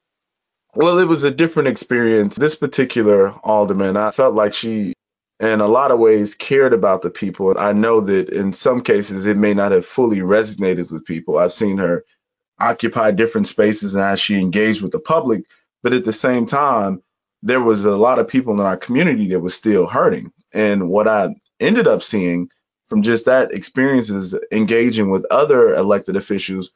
Well, 0.76 1.00
it 1.00 1.06
was 1.08 1.24
a 1.24 1.32
different 1.32 1.70
experience. 1.70 2.36
This 2.36 2.56
particular 2.56 3.32
alderman, 3.44 3.98
I 3.98 4.12
felt 4.12 4.36
like 4.36 4.54
she, 4.54 4.94
in 5.40 5.62
a 5.62 5.68
lot 5.68 5.92
of 5.92 6.00
ways, 6.00 6.36
cared 6.36 6.74
about 6.74 7.02
the 7.04 7.12
people. 7.12 7.56
I 7.60 7.74
know 7.74 8.02
that 8.02 8.30
in 8.30 8.54
some 8.54 8.82
cases, 8.82 9.26
it 9.26 9.38
may 9.38 9.54
not 9.54 9.72
have 9.72 9.86
fully 9.86 10.20
resonated 10.20 10.92
with 10.92 11.06
people. 11.06 11.38
I've 11.38 11.54
seen 11.54 11.78
her 11.78 12.06
occupy 12.60 13.12
different 13.12 13.48
spaces 13.48 13.96
and 13.96 14.04
how 14.04 14.16
she 14.16 14.40
engaged 14.40 14.82
with 14.82 14.94
the 14.94 15.00
public. 15.00 15.44
But 15.84 15.94
at 15.94 16.06
the 16.06 16.14
same 16.14 16.46
time, 16.48 17.04
there 17.44 17.62
was 17.62 17.86
a 17.86 17.98
lot 17.98 18.20
of 18.20 18.28
people 18.30 18.54
in 18.54 18.62
our 18.62 18.78
community 18.78 19.30
that 19.30 19.42
was 19.42 19.54
still 19.54 19.86
hurting. 19.86 20.32
And 20.54 20.90
what 20.90 21.08
I 21.08 21.36
ended 21.60 21.88
up 21.88 22.02
seeing 22.02 22.50
from 22.90 23.04
just 23.04 23.26
that 23.26 23.52
experience 23.52 24.10
is 24.10 24.36
engaging 24.52 25.12
with 25.12 25.26
other 25.30 25.76
elected 25.76 26.16
officials 26.16 26.72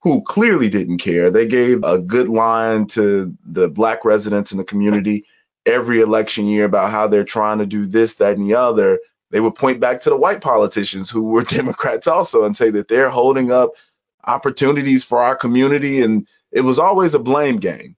who 0.00 0.22
clearly 0.22 0.68
didn't 0.68 0.98
care. 0.98 1.30
They 1.30 1.46
gave 1.46 1.82
a 1.82 1.98
good 1.98 2.28
line 2.28 2.86
to 2.88 3.34
the 3.44 3.68
black 3.68 4.04
residents 4.04 4.52
in 4.52 4.58
the 4.58 4.64
community 4.64 5.24
every 5.66 6.00
election 6.00 6.46
year 6.46 6.64
about 6.64 6.90
how 6.90 7.08
they're 7.08 7.24
trying 7.24 7.58
to 7.58 7.66
do 7.66 7.84
this, 7.84 8.14
that, 8.16 8.36
and 8.36 8.48
the 8.48 8.54
other. 8.54 9.00
They 9.30 9.40
would 9.40 9.54
point 9.54 9.80
back 9.80 10.00
to 10.00 10.10
the 10.10 10.16
white 10.16 10.40
politicians 10.40 11.10
who 11.10 11.24
were 11.24 11.42
Democrats 11.44 12.06
also 12.06 12.44
and 12.44 12.56
say 12.56 12.70
that 12.70 12.88
they're 12.88 13.10
holding 13.10 13.50
up 13.50 13.72
opportunities 14.24 15.04
for 15.04 15.22
our 15.22 15.36
community. 15.36 16.00
And 16.00 16.26
it 16.52 16.62
was 16.62 16.78
always 16.78 17.14
a 17.14 17.18
blame 17.18 17.58
game. 17.58 17.96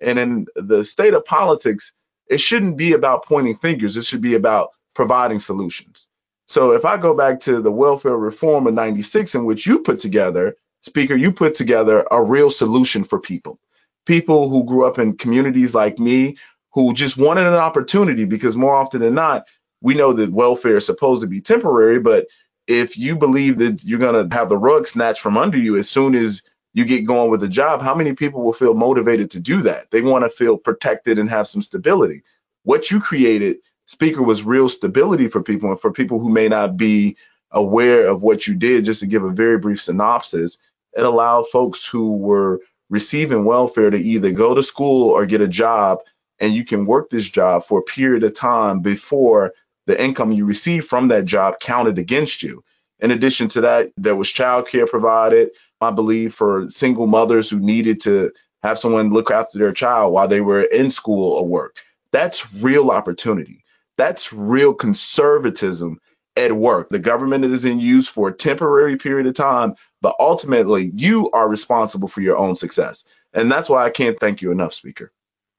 And 0.00 0.18
in 0.18 0.46
the 0.54 0.84
state 0.84 1.14
of 1.14 1.24
politics, 1.24 1.92
it 2.28 2.40
shouldn't 2.40 2.76
be 2.76 2.92
about 2.92 3.24
pointing 3.24 3.56
fingers. 3.56 3.96
It 3.96 4.04
should 4.04 4.20
be 4.20 4.34
about 4.34 4.70
providing 4.94 5.40
solutions. 5.40 6.08
So 6.46 6.72
if 6.72 6.84
I 6.84 6.96
go 6.96 7.14
back 7.14 7.40
to 7.40 7.60
the 7.60 7.72
welfare 7.72 8.16
reform 8.16 8.66
of 8.66 8.74
96 8.74 9.34
in 9.34 9.44
which 9.44 9.66
you 9.66 9.80
put 9.80 9.98
together, 10.00 10.56
Speaker, 10.82 11.14
you 11.14 11.32
put 11.32 11.54
together 11.54 12.06
a 12.10 12.22
real 12.22 12.50
solution 12.50 13.04
for 13.04 13.20
people. 13.20 13.58
People 14.06 14.48
who 14.48 14.64
grew 14.64 14.86
up 14.86 14.98
in 14.98 15.16
communities 15.16 15.74
like 15.74 15.98
me 15.98 16.36
who 16.72 16.94
just 16.94 17.16
wanted 17.16 17.46
an 17.46 17.54
opportunity 17.54 18.24
because 18.24 18.56
more 18.56 18.74
often 18.74 19.00
than 19.00 19.14
not, 19.14 19.46
we 19.80 19.94
know 19.94 20.12
that 20.12 20.32
welfare 20.32 20.76
is 20.76 20.86
supposed 20.86 21.22
to 21.22 21.26
be 21.26 21.40
temporary, 21.40 21.98
but 21.98 22.26
if 22.66 22.98
you 22.98 23.16
believe 23.16 23.58
that 23.58 23.84
you're 23.84 23.98
going 23.98 24.28
to 24.28 24.36
have 24.36 24.48
the 24.48 24.56
rug 24.56 24.86
snatched 24.86 25.20
from 25.20 25.36
under 25.36 25.58
you 25.58 25.76
as 25.76 25.88
soon 25.88 26.14
as 26.14 26.42
you 26.74 26.84
get 26.84 27.06
going 27.06 27.30
with 27.30 27.42
a 27.42 27.48
job, 27.48 27.80
how 27.80 27.94
many 27.94 28.12
people 28.14 28.42
will 28.44 28.52
feel 28.52 28.74
motivated 28.74 29.30
to 29.30 29.40
do 29.40 29.62
that? 29.62 29.90
They 29.90 30.02
want 30.02 30.24
to 30.24 30.30
feel 30.30 30.56
protected 30.56 31.18
and 31.18 31.30
have 31.30 31.46
some 31.46 31.62
stability. 31.62 32.22
What 32.64 32.90
you 32.90 33.00
created, 33.00 33.58
Speaker, 33.86 34.22
was 34.22 34.44
real 34.44 34.68
stability 34.68 35.28
for 35.28 35.42
people 35.42 35.70
and 35.70 35.80
for 35.80 35.92
people 35.92 36.20
who 36.20 36.28
may 36.28 36.48
not 36.48 36.76
be 36.76 37.16
aware 37.50 38.06
of 38.08 38.22
what 38.22 38.46
you 38.46 38.54
did. 38.54 38.84
Just 38.84 39.00
to 39.00 39.06
give 39.06 39.24
a 39.24 39.30
very 39.30 39.58
brief 39.58 39.80
synopsis, 39.80 40.58
it 40.96 41.04
allowed 41.04 41.48
folks 41.48 41.86
who 41.86 42.16
were 42.16 42.60
receiving 42.90 43.44
welfare 43.44 43.90
to 43.90 43.98
either 43.98 44.30
go 44.30 44.54
to 44.54 44.62
school 44.62 45.10
or 45.10 45.26
get 45.26 45.40
a 45.40 45.48
job, 45.48 45.98
and 46.40 46.54
you 46.54 46.64
can 46.64 46.86
work 46.86 47.10
this 47.10 47.28
job 47.28 47.64
for 47.64 47.80
a 47.80 47.82
period 47.84 48.24
of 48.24 48.34
time 48.34 48.80
before 48.80 49.52
the 49.86 50.02
income 50.02 50.32
you 50.32 50.44
receive 50.44 50.84
from 50.86 51.08
that 51.08 51.24
job 51.24 51.60
counted 51.60 51.98
against 51.98 52.42
you. 52.42 52.62
In 53.00 53.10
addition 53.10 53.48
to 53.48 53.62
that, 53.62 53.90
there 53.96 54.16
was 54.16 54.28
childcare 54.28 54.88
provided. 54.88 55.50
I 55.80 55.92
believe, 55.92 56.34
for 56.34 56.68
single 56.70 57.06
mothers 57.06 57.48
who 57.48 57.60
needed 57.60 58.00
to 58.00 58.32
have 58.64 58.78
someone 58.78 59.10
look 59.10 59.30
after 59.30 59.58
their 59.58 59.72
child 59.72 60.12
while 60.12 60.26
they 60.26 60.40
were 60.40 60.62
in 60.62 60.90
school 60.90 61.34
or 61.34 61.46
work. 61.46 61.76
That's 62.10 62.52
real 62.54 62.90
opportunity. 62.90 63.64
That's 63.96 64.32
real 64.32 64.74
conservatism 64.74 66.00
at 66.38 66.52
work. 66.52 66.88
The 66.88 66.98
government 66.98 67.44
is 67.44 67.64
in 67.64 67.80
use 67.80 68.08
for 68.08 68.28
a 68.28 68.32
temporary 68.32 68.96
period 68.96 69.26
of 69.26 69.34
time, 69.34 69.74
but 70.00 70.14
ultimately 70.20 70.92
you 70.94 71.30
are 71.32 71.48
responsible 71.48 72.08
for 72.08 72.20
your 72.20 72.38
own 72.38 72.54
success. 72.56 73.04
And 73.34 73.50
that's 73.50 73.68
why 73.68 73.84
I 73.84 73.90
can't 73.90 74.18
thank 74.18 74.40
you 74.40 74.52
enough, 74.52 74.72
Speaker. 74.72 75.12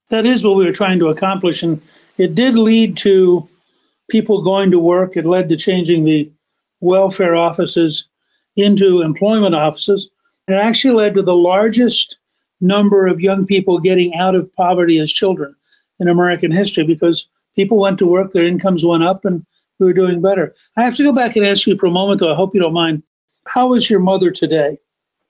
That 0.10 0.26
is 0.26 0.44
what 0.44 0.56
we 0.56 0.66
were 0.66 0.74
trying 0.74 1.00
to 1.00 1.10
accomplish. 1.10 1.62
And 1.62 1.82
it 2.18 2.34
did 2.34 2.56
lead 2.56 2.98
to 2.98 3.48
people 4.10 4.44
going 4.44 4.72
to 4.72 4.80
work. 4.80 5.18
It 5.18 5.26
led 5.26 5.50
to 5.50 5.58
changing 5.58 6.06
the 6.06 6.32
welfare 6.80 7.36
offices 7.36 8.08
into 8.56 9.02
employment 9.02 9.54
offices. 9.54 10.10
It 10.48 10.54
actually 10.54 10.96
led 10.96 11.16
to 11.16 11.22
the 11.22 11.36
largest 11.36 12.18
number 12.62 13.08
of 13.08 13.22
young 13.22 13.46
people 13.46 13.80
getting 13.80 14.16
out 14.16 14.36
of 14.36 14.54
poverty 14.56 14.98
as 15.00 15.12
children 15.12 15.56
in 16.00 16.08
American 16.08 16.52
history 16.52 16.86
because 16.86 17.28
people 17.56 17.78
went 17.78 18.00
to 18.00 18.08
work, 18.08 18.32
their 18.32 18.48
incomes 18.48 18.84
went 18.84 19.04
up, 19.04 19.26
and 19.26 19.46
we 19.80 19.86
were 19.86 19.94
doing 19.94 20.22
better. 20.22 20.56
I 20.78 20.84
have 20.84 20.96
to 20.98 21.04
go 21.04 21.14
back 21.14 21.36
and 21.36 21.46
ask 21.46 21.66
you 21.66 21.78
for 21.78 21.88
a 21.88 21.92
moment, 21.92 22.20
though. 22.20 22.32
I 22.32 22.36
hope 22.36 22.54
you 22.54 22.62
don't 22.62 22.74
mind. 22.74 23.04
How 23.48 23.74
is 23.74 23.90
your 23.90 24.00
mother 24.00 24.32
today? 24.32 24.80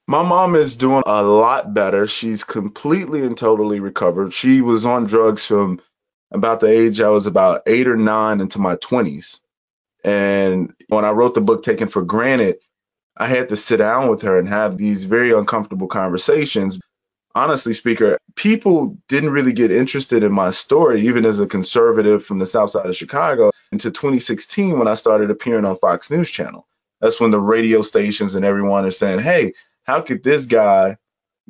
My 0.07 0.23
mom 0.23 0.55
is 0.55 0.75
doing 0.75 1.03
a 1.05 1.21
lot 1.21 1.73
better. 1.73 2.07
She's 2.07 2.43
completely 2.43 3.23
and 3.23 3.37
totally 3.37 3.79
recovered. 3.79 4.33
She 4.33 4.61
was 4.61 4.85
on 4.85 5.05
drugs 5.05 5.45
from 5.45 5.79
about 6.31 6.59
the 6.59 6.67
age 6.67 6.99
I 6.99 7.09
was 7.09 7.27
about 7.27 7.61
eight 7.67 7.87
or 7.87 7.95
nine 7.95 8.41
into 8.41 8.59
my 8.59 8.75
20s. 8.75 9.39
And 10.03 10.73
when 10.87 11.05
I 11.05 11.11
wrote 11.11 11.35
the 11.35 11.41
book 11.41 11.63
Taken 11.63 11.89
for 11.89 12.01
Granted, 12.01 12.57
I 13.15 13.27
had 13.27 13.49
to 13.49 13.55
sit 13.55 13.77
down 13.77 14.09
with 14.09 14.23
her 14.23 14.39
and 14.39 14.47
have 14.47 14.77
these 14.77 15.03
very 15.03 15.31
uncomfortable 15.31 15.87
conversations. 15.87 16.79
Honestly, 17.35 17.73
speaker, 17.73 18.17
people 18.35 18.97
didn't 19.07 19.31
really 19.31 19.53
get 19.53 19.71
interested 19.71 20.23
in 20.23 20.31
my 20.31 20.51
story, 20.51 21.01
even 21.01 21.25
as 21.25 21.39
a 21.39 21.47
conservative 21.47 22.25
from 22.25 22.39
the 22.39 22.45
south 22.45 22.71
side 22.71 22.87
of 22.87 22.95
Chicago, 22.95 23.51
until 23.71 23.91
2016 23.91 24.77
when 24.77 24.87
I 24.87 24.93
started 24.95 25.31
appearing 25.31 25.65
on 25.65 25.77
Fox 25.77 26.09
News 26.09 26.29
Channel. 26.29 26.67
That's 27.01 27.19
when 27.19 27.31
the 27.31 27.39
radio 27.39 27.81
stations 27.81 28.35
and 28.35 28.43
everyone 28.43 28.85
are 28.85 28.91
saying, 28.91 29.19
hey, 29.19 29.53
how 29.83 30.01
could 30.01 30.23
this 30.23 30.45
guy 30.45 30.97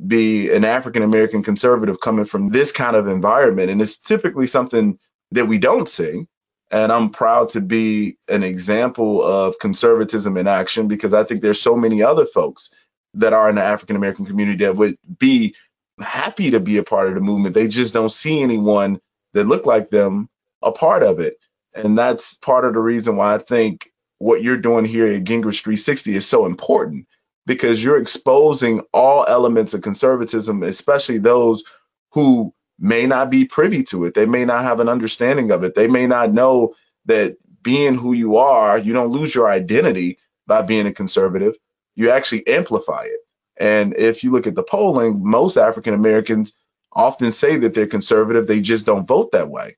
be 0.05 0.51
an 0.51 0.63
African 0.63 1.03
American 1.03 1.43
conservative 1.43 1.99
coming 1.99 2.25
from 2.25 2.49
this 2.49 2.71
kind 2.71 2.95
of 2.95 3.07
environment? 3.07 3.69
And 3.69 3.81
it's 3.81 3.97
typically 3.97 4.47
something 4.47 4.99
that 5.31 5.47
we 5.47 5.57
don't 5.57 5.87
see. 5.87 6.25
And 6.71 6.91
I'm 6.91 7.09
proud 7.09 7.49
to 7.49 7.61
be 7.61 8.17
an 8.27 8.43
example 8.43 9.23
of 9.23 9.57
conservatism 9.59 10.37
in 10.37 10.47
action 10.47 10.87
because 10.87 11.13
I 11.15 11.23
think 11.23 11.41
there's 11.41 11.61
so 11.61 11.75
many 11.75 12.03
other 12.03 12.25
folks 12.25 12.69
that 13.15 13.33
are 13.33 13.49
in 13.49 13.55
the 13.55 13.63
African 13.63 13.95
American 13.95 14.25
community 14.25 14.65
that 14.65 14.75
would 14.75 14.95
be 15.17 15.55
happy 15.99 16.51
to 16.51 16.59
be 16.59 16.77
a 16.77 16.83
part 16.83 17.07
of 17.07 17.15
the 17.15 17.21
movement. 17.21 17.55
They 17.55 17.67
just 17.67 17.93
don't 17.93 18.11
see 18.11 18.41
anyone 18.41 19.01
that 19.33 19.47
look 19.47 19.65
like 19.65 19.89
them 19.89 20.29
a 20.61 20.71
part 20.71 21.01
of 21.01 21.19
it. 21.19 21.37
And 21.85 21.97
that's 21.97 22.35
part 22.35 22.65
of 22.65 22.73
the 22.73 22.79
reason 22.79 23.15
why 23.15 23.35
I 23.35 23.37
think 23.37 23.91
what 24.17 24.43
you're 24.43 24.57
doing 24.57 24.85
here 24.85 25.07
at 25.07 25.23
Gingrich 25.23 25.61
360 25.61 26.15
is 26.15 26.27
so 26.27 26.45
important 26.45 27.07
because 27.45 27.83
you're 27.83 27.99
exposing 27.99 28.81
all 28.93 29.25
elements 29.27 29.73
of 29.73 29.81
conservatism, 29.81 30.63
especially 30.63 31.17
those 31.17 31.63
who 32.11 32.53
may 32.77 33.05
not 33.05 33.29
be 33.29 33.45
privy 33.45 33.83
to 33.83 34.05
it. 34.05 34.13
They 34.13 34.25
may 34.25 34.45
not 34.45 34.63
have 34.63 34.79
an 34.79 34.89
understanding 34.89 35.51
of 35.51 35.63
it. 35.63 35.75
They 35.75 35.87
may 35.87 36.07
not 36.07 36.33
know 36.33 36.75
that 37.05 37.37
being 37.61 37.95
who 37.95 38.13
you 38.13 38.37
are, 38.37 38.77
you 38.77 38.93
don't 38.93 39.11
lose 39.11 39.33
your 39.33 39.49
identity 39.49 40.19
by 40.47 40.61
being 40.61 40.87
a 40.87 40.93
conservative. 40.93 41.55
You 41.95 42.11
actually 42.11 42.47
amplify 42.47 43.03
it. 43.03 43.19
And 43.57 43.95
if 43.97 44.23
you 44.23 44.31
look 44.31 44.47
at 44.47 44.55
the 44.55 44.63
polling, 44.63 45.21
most 45.21 45.57
African 45.57 45.93
Americans 45.93 46.53
often 46.93 47.31
say 47.31 47.57
that 47.57 47.73
they're 47.73 47.87
conservative, 47.87 48.47
they 48.47 48.61
just 48.61 48.85
don't 48.85 49.07
vote 49.07 49.31
that 49.33 49.49
way. 49.49 49.75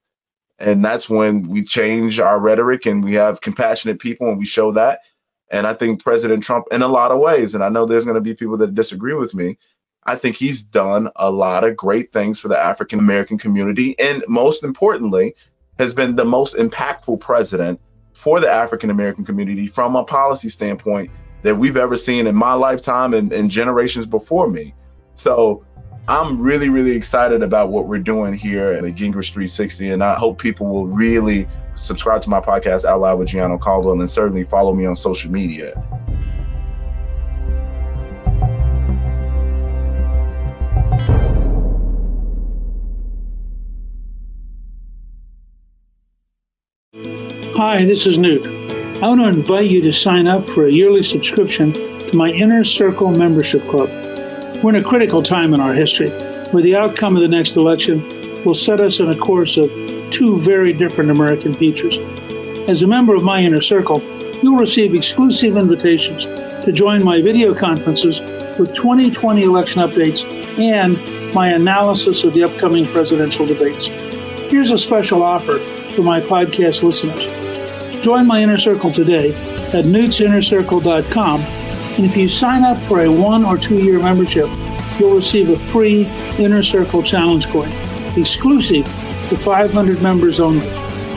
And 0.61 0.85
that's 0.85 1.09
when 1.09 1.49
we 1.49 1.63
change 1.63 2.19
our 2.19 2.39
rhetoric 2.39 2.85
and 2.85 3.03
we 3.03 3.15
have 3.15 3.41
compassionate 3.41 3.99
people 3.99 4.29
and 4.29 4.37
we 4.37 4.45
show 4.45 4.73
that. 4.73 4.99
And 5.49 5.65
I 5.67 5.73
think 5.73 6.03
President 6.03 6.43
Trump, 6.43 6.67
in 6.71 6.81
a 6.81 6.87
lot 6.87 7.11
of 7.11 7.19
ways, 7.19 7.55
and 7.55 7.63
I 7.63 7.69
know 7.69 7.85
there's 7.85 8.05
going 8.05 8.15
to 8.15 8.21
be 8.21 8.35
people 8.35 8.57
that 8.57 8.75
disagree 8.75 9.13
with 9.13 9.33
me, 9.33 9.57
I 10.03 10.15
think 10.15 10.35
he's 10.35 10.61
done 10.61 11.09
a 11.15 11.29
lot 11.29 11.63
of 11.63 11.75
great 11.75 12.13
things 12.13 12.39
for 12.39 12.47
the 12.47 12.57
African 12.57 12.99
American 12.99 13.37
community. 13.37 13.99
And 13.99 14.23
most 14.27 14.63
importantly, 14.63 15.35
has 15.77 15.93
been 15.93 16.15
the 16.15 16.25
most 16.25 16.55
impactful 16.55 17.19
president 17.19 17.81
for 18.13 18.39
the 18.39 18.49
African 18.49 18.89
American 18.91 19.25
community 19.25 19.67
from 19.67 19.95
a 19.95 20.03
policy 20.03 20.49
standpoint 20.49 21.11
that 21.41 21.55
we've 21.55 21.77
ever 21.77 21.97
seen 21.97 22.27
in 22.27 22.35
my 22.35 22.53
lifetime 22.53 23.13
and, 23.13 23.33
and 23.33 23.49
generations 23.49 24.05
before 24.05 24.47
me. 24.47 24.75
So 25.15 25.65
I'm 26.07 26.41
really, 26.41 26.69
really 26.69 26.91
excited 26.91 27.43
about 27.43 27.69
what 27.69 27.87
we're 27.87 27.99
doing 27.99 28.33
here 28.33 28.73
at 28.73 28.81
the 28.81 28.91
Gingrich 28.91 29.31
360. 29.31 29.91
And 29.91 30.03
I 30.03 30.15
hope 30.15 30.41
people 30.41 30.67
will 30.67 30.87
really 30.87 31.47
subscribe 31.75 32.23
to 32.23 32.29
my 32.29 32.39
podcast, 32.39 32.85
Out 32.85 33.01
Loud 33.01 33.19
with 33.19 33.29
Gianno 33.29 33.59
Caldwell, 33.59 33.99
and 33.99 34.09
certainly 34.09 34.43
follow 34.43 34.73
me 34.73 34.85
on 34.85 34.95
social 34.95 35.31
media. 35.31 35.81
Hi, 47.55 47.85
this 47.85 48.07
is 48.07 48.17
Newt. 48.17 48.43
I 49.03 49.07
want 49.07 49.21
to 49.21 49.27
invite 49.27 49.69
you 49.69 49.81
to 49.81 49.93
sign 49.93 50.27
up 50.27 50.47
for 50.47 50.65
a 50.65 50.71
yearly 50.71 51.03
subscription 51.03 51.73
to 51.73 52.15
my 52.15 52.29
Inner 52.29 52.63
Circle 52.63 53.11
membership 53.11 53.67
club. 53.69 54.10
We're 54.63 54.75
in 54.75 54.83
a 54.83 54.87
critical 54.87 55.23
time 55.23 55.55
in 55.55 55.59
our 55.59 55.73
history 55.73 56.11
where 56.51 56.61
the 56.61 56.75
outcome 56.75 57.15
of 57.15 57.23
the 57.23 57.27
next 57.27 57.55
election 57.55 58.43
will 58.43 58.53
set 58.53 58.79
us 58.79 59.01
on 59.01 59.09
a 59.09 59.15
course 59.15 59.57
of 59.57 59.71
two 60.11 60.37
very 60.39 60.71
different 60.71 61.09
American 61.09 61.55
futures. 61.55 61.97
As 62.69 62.83
a 62.83 62.87
member 62.87 63.15
of 63.15 63.23
my 63.23 63.41
Inner 63.41 63.61
Circle, 63.61 64.03
you'll 64.43 64.57
receive 64.57 64.93
exclusive 64.93 65.57
invitations 65.57 66.25
to 66.63 66.71
join 66.71 67.03
my 67.03 67.21
video 67.21 67.55
conferences 67.55 68.19
with 68.59 68.75
2020 68.75 69.41
election 69.41 69.81
updates 69.81 70.23
and 70.59 71.33
my 71.33 71.47
analysis 71.47 72.23
of 72.23 72.35
the 72.35 72.43
upcoming 72.43 72.85
presidential 72.85 73.47
debates. 73.47 73.87
Here's 74.51 74.69
a 74.69 74.77
special 74.77 75.23
offer 75.23 75.57
for 75.95 76.03
my 76.03 76.21
podcast 76.21 76.83
listeners. 76.83 77.25
Join 78.03 78.27
my 78.27 78.43
inner 78.43 78.59
circle 78.59 78.93
today 78.93 79.33
at 79.73 79.85
newtsinnercircle.com. 79.85 81.70
And 81.97 82.05
if 82.05 82.15
you 82.17 82.29
sign 82.29 82.63
up 82.63 82.77
for 82.77 83.01
a 83.01 83.11
one 83.11 83.45
or 83.45 83.57
two 83.57 83.77
year 83.77 83.99
membership, 83.99 84.49
you'll 84.99 85.15
receive 85.15 85.49
a 85.49 85.57
free 85.57 86.05
Inner 86.37 86.63
Circle 86.63 87.03
Challenge 87.03 87.47
coin, 87.47 87.71
exclusive 88.17 88.85
to 89.29 89.37
500 89.37 90.01
members 90.01 90.39
only, 90.39 90.67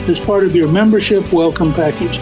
as 0.09 0.19
part 0.19 0.43
of 0.43 0.55
your 0.55 0.71
membership 0.71 1.31
welcome 1.31 1.73
package. 1.73 2.17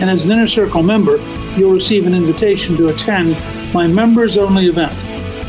And 0.00 0.08
as 0.08 0.24
an 0.24 0.32
Inner 0.32 0.48
Circle 0.48 0.82
member, 0.82 1.16
you'll 1.56 1.72
receive 1.72 2.06
an 2.06 2.14
invitation 2.14 2.76
to 2.76 2.88
attend 2.88 3.36
my 3.74 3.86
members 3.86 4.36
only 4.36 4.66
event, 4.66 4.92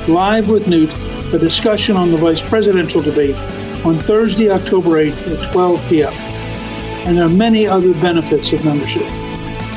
Live 0.08 0.50
with 0.50 0.68
Newt, 0.68 0.90
a 1.34 1.40
discussion 1.40 1.96
on 1.96 2.12
the 2.12 2.18
vice 2.18 2.42
presidential 2.42 3.02
debate 3.02 3.36
on 3.86 3.98
Thursday, 3.98 4.50
October 4.50 5.04
8th 5.04 5.44
at 5.44 5.54
12 5.54 5.90
p.m 5.90 6.32
and 7.06 7.18
there 7.18 7.26
are 7.26 7.30
many 7.30 7.66
other 7.66 7.94
benefits 7.96 8.54
of 8.54 8.64
membership. 8.64 9.21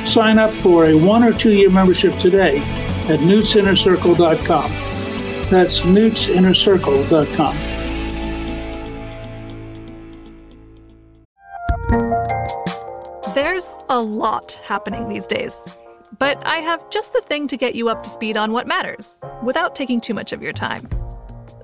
Sign 0.05 0.37
up 0.37 0.51
for 0.51 0.85
a 0.85 0.95
one 0.95 1.23
or 1.23 1.33
two 1.33 1.51
year 1.51 1.69
membership 1.69 2.17
today 2.19 2.59
at 2.59 3.19
newtsinnercircle.com. 3.19 4.71
That's 5.49 5.81
newtsinnercircle.com. 5.81 7.55
There's 13.33 13.75
a 13.89 13.99
lot 13.99 14.53
happening 14.63 15.09
these 15.09 15.27
days, 15.27 15.67
but 16.19 16.41
I 16.45 16.57
have 16.57 16.89
just 16.89 17.13
the 17.13 17.21
thing 17.21 17.47
to 17.47 17.57
get 17.57 17.75
you 17.75 17.89
up 17.89 18.03
to 18.03 18.09
speed 18.09 18.37
on 18.37 18.51
what 18.51 18.67
matters 18.67 19.19
without 19.43 19.75
taking 19.75 19.99
too 19.99 20.13
much 20.13 20.31
of 20.31 20.41
your 20.41 20.53
time. 20.53 20.87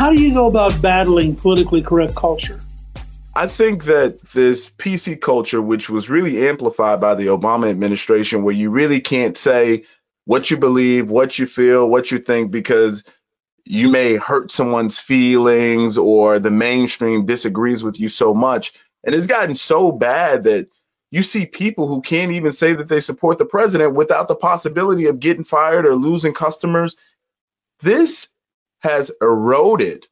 How 0.00 0.08
do 0.08 0.18
you 0.18 0.32
go 0.32 0.46
about 0.46 0.80
battling 0.80 1.36
politically 1.36 1.82
correct 1.82 2.14
culture? 2.14 2.58
I 3.36 3.46
think 3.46 3.84
that 3.84 4.18
this 4.32 4.70
PC 4.70 5.20
culture, 5.20 5.60
which 5.60 5.90
was 5.90 6.08
really 6.08 6.48
amplified 6.48 7.02
by 7.02 7.14
the 7.14 7.26
Obama 7.26 7.68
administration, 7.68 8.42
where 8.42 8.54
you 8.54 8.70
really 8.70 9.02
can't 9.02 9.36
say 9.36 9.84
what 10.24 10.50
you 10.50 10.56
believe, 10.56 11.10
what 11.10 11.38
you 11.38 11.44
feel, 11.44 11.86
what 11.86 12.10
you 12.10 12.16
think, 12.16 12.50
because 12.50 13.04
you 13.66 13.90
may 13.90 14.16
hurt 14.16 14.50
someone's 14.50 14.98
feelings 14.98 15.98
or 15.98 16.38
the 16.38 16.50
mainstream 16.50 17.26
disagrees 17.26 17.82
with 17.82 18.00
you 18.00 18.08
so 18.08 18.32
much. 18.32 18.72
And 19.04 19.14
it's 19.14 19.26
gotten 19.26 19.54
so 19.54 19.92
bad 19.92 20.44
that 20.44 20.68
you 21.10 21.22
see 21.22 21.44
people 21.44 21.88
who 21.88 22.00
can't 22.00 22.32
even 22.32 22.52
say 22.52 22.72
that 22.72 22.88
they 22.88 23.00
support 23.00 23.36
the 23.36 23.44
president 23.44 23.94
without 23.94 24.28
the 24.28 24.34
possibility 24.34 25.08
of 25.08 25.20
getting 25.20 25.44
fired 25.44 25.84
or 25.84 25.94
losing 25.94 26.32
customers. 26.32 26.96
This 27.82 28.28
has 28.80 29.12
eroded 29.20 30.06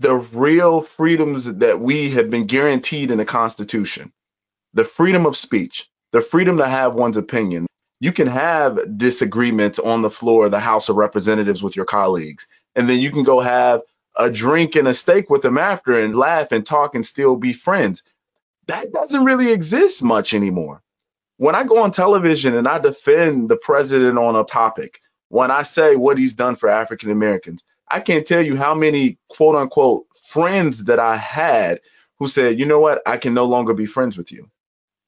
the 0.00 0.16
real 0.16 0.82
freedoms 0.82 1.46
that 1.46 1.80
we 1.80 2.10
have 2.10 2.30
been 2.30 2.46
guaranteed 2.46 3.10
in 3.10 3.18
the 3.18 3.24
Constitution 3.24 4.12
the 4.74 4.84
freedom 4.84 5.26
of 5.26 5.36
speech, 5.36 5.88
the 6.12 6.20
freedom 6.20 6.58
to 6.58 6.68
have 6.68 6.94
one's 6.94 7.16
opinion. 7.16 7.66
You 8.00 8.12
can 8.12 8.28
have 8.28 8.98
disagreements 8.98 9.78
on 9.78 10.02
the 10.02 10.10
floor 10.10 10.46
of 10.46 10.52
the 10.52 10.60
House 10.60 10.88
of 10.88 10.96
Representatives 10.96 11.62
with 11.62 11.76
your 11.76 11.86
colleagues, 11.86 12.46
and 12.76 12.88
then 12.88 13.00
you 13.00 13.10
can 13.10 13.24
go 13.24 13.40
have 13.40 13.82
a 14.16 14.30
drink 14.30 14.76
and 14.76 14.86
a 14.88 14.94
steak 14.94 15.30
with 15.30 15.42
them 15.42 15.58
after 15.58 15.98
and 15.98 16.16
laugh 16.16 16.52
and 16.52 16.64
talk 16.64 16.94
and 16.94 17.04
still 17.04 17.36
be 17.36 17.52
friends. 17.52 18.02
That 18.68 18.92
doesn't 18.92 19.24
really 19.24 19.52
exist 19.52 20.02
much 20.02 20.34
anymore. 20.34 20.82
When 21.38 21.54
I 21.54 21.64
go 21.64 21.82
on 21.82 21.90
television 21.90 22.54
and 22.56 22.68
I 22.68 22.78
defend 22.78 23.48
the 23.48 23.56
president 23.56 24.18
on 24.18 24.36
a 24.36 24.44
topic, 24.44 25.00
when 25.28 25.50
I 25.50 25.62
say 25.64 25.96
what 25.96 26.18
he's 26.18 26.34
done 26.34 26.56
for 26.56 26.68
African 26.68 27.10
Americans, 27.10 27.64
I 27.90 28.00
can't 28.00 28.26
tell 28.26 28.42
you 28.42 28.56
how 28.56 28.74
many 28.74 29.18
quote 29.28 29.56
unquote 29.56 30.06
friends 30.26 30.84
that 30.84 30.98
I 30.98 31.16
had 31.16 31.80
who 32.18 32.28
said, 32.28 32.58
you 32.58 32.66
know 32.66 32.80
what, 32.80 33.00
I 33.06 33.16
can 33.16 33.34
no 33.34 33.44
longer 33.44 33.74
be 33.74 33.86
friends 33.86 34.16
with 34.16 34.32
you. 34.32 34.50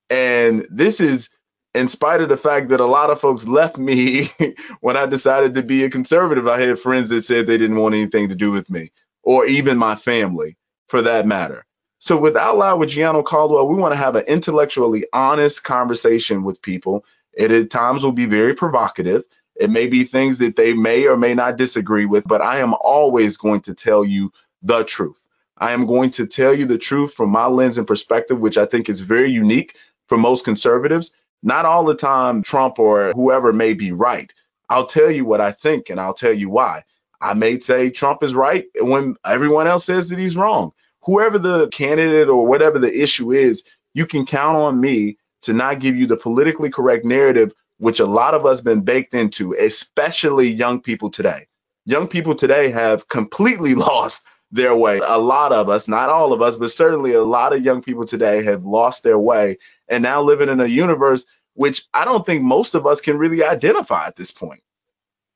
And 0.09 0.67
this 0.71 1.01
is 1.01 1.29
in 1.75 1.89
spite 1.89 2.21
of 2.21 2.29
the 2.29 2.37
fact 2.37 2.69
that 2.69 2.81
a 2.81 2.87
lot 2.87 3.11
of 3.11 3.21
folks 3.21 3.47
left 3.47 3.79
me 3.79 4.31
when 4.81 4.97
I 4.97 5.07
decided 5.07 5.55
to 5.55 5.63
be 5.63 5.85
a 5.85 5.91
conservative. 5.91 6.49
I 6.49 6.61
had 6.61 6.79
friends 6.79 7.09
that 7.11 7.23
said 7.23 7.47
they 7.47 7.59
didn't 7.59 7.79
want 7.79 7.95
anything 7.95 8.29
to 8.29 8.35
do 8.35 8.51
with 8.51 8.71
me, 8.71 8.91
or 9.23 9.47
even 9.47 9.79
my 9.79 9.95
family 9.95 10.57
for 10.89 11.03
that 11.03 11.27
matter. 11.27 11.65
So, 11.99 12.19
with 12.19 12.37
Out 12.37 12.57
Loud 12.57 12.81
with 12.81 12.89
Gianno 12.89 13.25
Caldwell, 13.25 13.69
we 13.69 13.77
want 13.77 13.93
to 13.93 13.99
have 13.99 14.17
an 14.17 14.25
intellectually 14.27 15.05
honest 15.13 15.63
conversation 15.63 16.43
with 16.43 16.63
people. 16.63 17.05
It 17.35 17.51
at 17.51 17.71
times 17.71 18.03
will 18.03 18.13
be 18.13 18.27
very 18.27 18.55
provocative. 18.55 19.23
It 19.61 19.71
may 19.71 19.89
be 19.89 20.05
things 20.05 20.39
that 20.39 20.57
they 20.57 20.75
may 20.75 21.07
or 21.07 21.19
may 21.19 21.35
not 21.35 21.59
disagree 21.59 22.07
with, 22.07 22.25
but 22.27 22.43
I 22.43 22.61
am 22.61 22.75
always 22.75 23.39
going 23.39 23.63
to 23.63 23.75
tell 23.75 24.05
you 24.05 24.33
the 24.63 24.85
truth. 24.85 25.19
I 25.59 25.73
am 25.73 25.87
going 25.87 26.11
to 26.13 26.27
tell 26.27 26.55
you 26.55 26.67
the 26.67 26.79
truth 26.79 27.15
from 27.15 27.31
my 27.31 27.47
lens 27.47 27.79
and 27.79 27.87
perspective, 27.87 28.41
which 28.41 28.59
I 28.59 28.67
think 28.67 28.89
is 28.89 29.03
very 29.03 29.31
unique 29.31 29.77
for 30.09 30.19
most 30.19 30.47
conservatives. 30.47 31.13
Not 31.43 31.67
all 31.67 31.85
the 31.85 31.95
time, 31.97 32.43
Trump 32.43 32.81
or 32.81 33.13
whoever 33.15 33.53
may 33.53 33.75
be 33.75 33.93
right. 33.93 34.33
I'll 34.71 34.87
tell 34.87 35.11
you 35.11 35.27
what 35.27 35.43
I 35.43 35.53
think 35.53 35.91
and 35.91 36.01
I'll 36.01 36.15
tell 36.15 36.35
you 36.35 36.51
why. 36.51 36.85
I 37.21 37.35
may 37.35 37.61
say 37.61 37.91
Trump 37.91 38.23
is 38.25 38.35
right 38.35 38.65
when 38.81 39.17
everyone 39.27 39.69
else 39.69 39.85
says 39.85 40.09
that 40.09 40.19
he's 40.19 40.37
wrong. 40.37 40.73
Whoever 41.05 41.39
the 41.39 41.69
candidate 41.69 42.31
or 42.31 42.47
whatever 42.47 42.81
the 42.81 43.03
issue 43.03 43.33
is, 43.33 43.65
you 43.95 44.07
can 44.07 44.27
count 44.27 44.57
on 44.57 44.81
me 44.81 45.19
to 45.43 45.55
not 45.55 45.81
give 45.81 45.97
you 45.97 46.07
the 46.07 46.17
politically 46.17 46.71
correct 46.71 47.05
narrative 47.05 47.55
which 47.81 47.99
a 47.99 48.07
lot 48.07 48.35
of 48.35 48.45
us 48.45 48.61
been 48.61 48.83
baked 48.83 49.15
into, 49.15 49.55
especially 49.55 50.51
young 50.51 50.81
people 50.81 51.11
today. 51.11 51.47
Young 51.87 52.09
people 52.09 52.35
today 52.35 52.71
have 52.71 53.09
completely 53.09 53.75
lost 53.89 54.25
their 54.53 54.77
way. 54.77 55.01
A 55.03 55.19
lot 55.19 55.53
of 55.53 55.69
us, 55.69 55.89
not 55.89 56.11
all 56.11 56.33
of 56.33 56.43
us, 56.43 56.57
but 56.57 56.71
certainly 56.71 57.15
a 57.15 57.25
lot 57.25 57.55
of 57.55 57.65
young 57.65 57.83
people 57.83 58.05
today 58.05 58.45
have 58.45 58.65
lost 58.65 59.03
their 59.03 59.19
way 59.19 59.57
and 59.89 60.03
now 60.03 60.23
living 60.23 60.49
in 60.49 60.61
a 60.61 60.67
universe 60.67 61.25
which 61.55 61.83
I 61.93 62.05
don't 62.05 62.25
think 62.25 62.43
most 62.43 62.75
of 62.75 62.87
us 62.87 63.01
can 63.01 63.19
really 63.19 63.43
identify 63.43 64.07
at 64.07 64.17
this 64.17 64.31
point. 64.31 64.63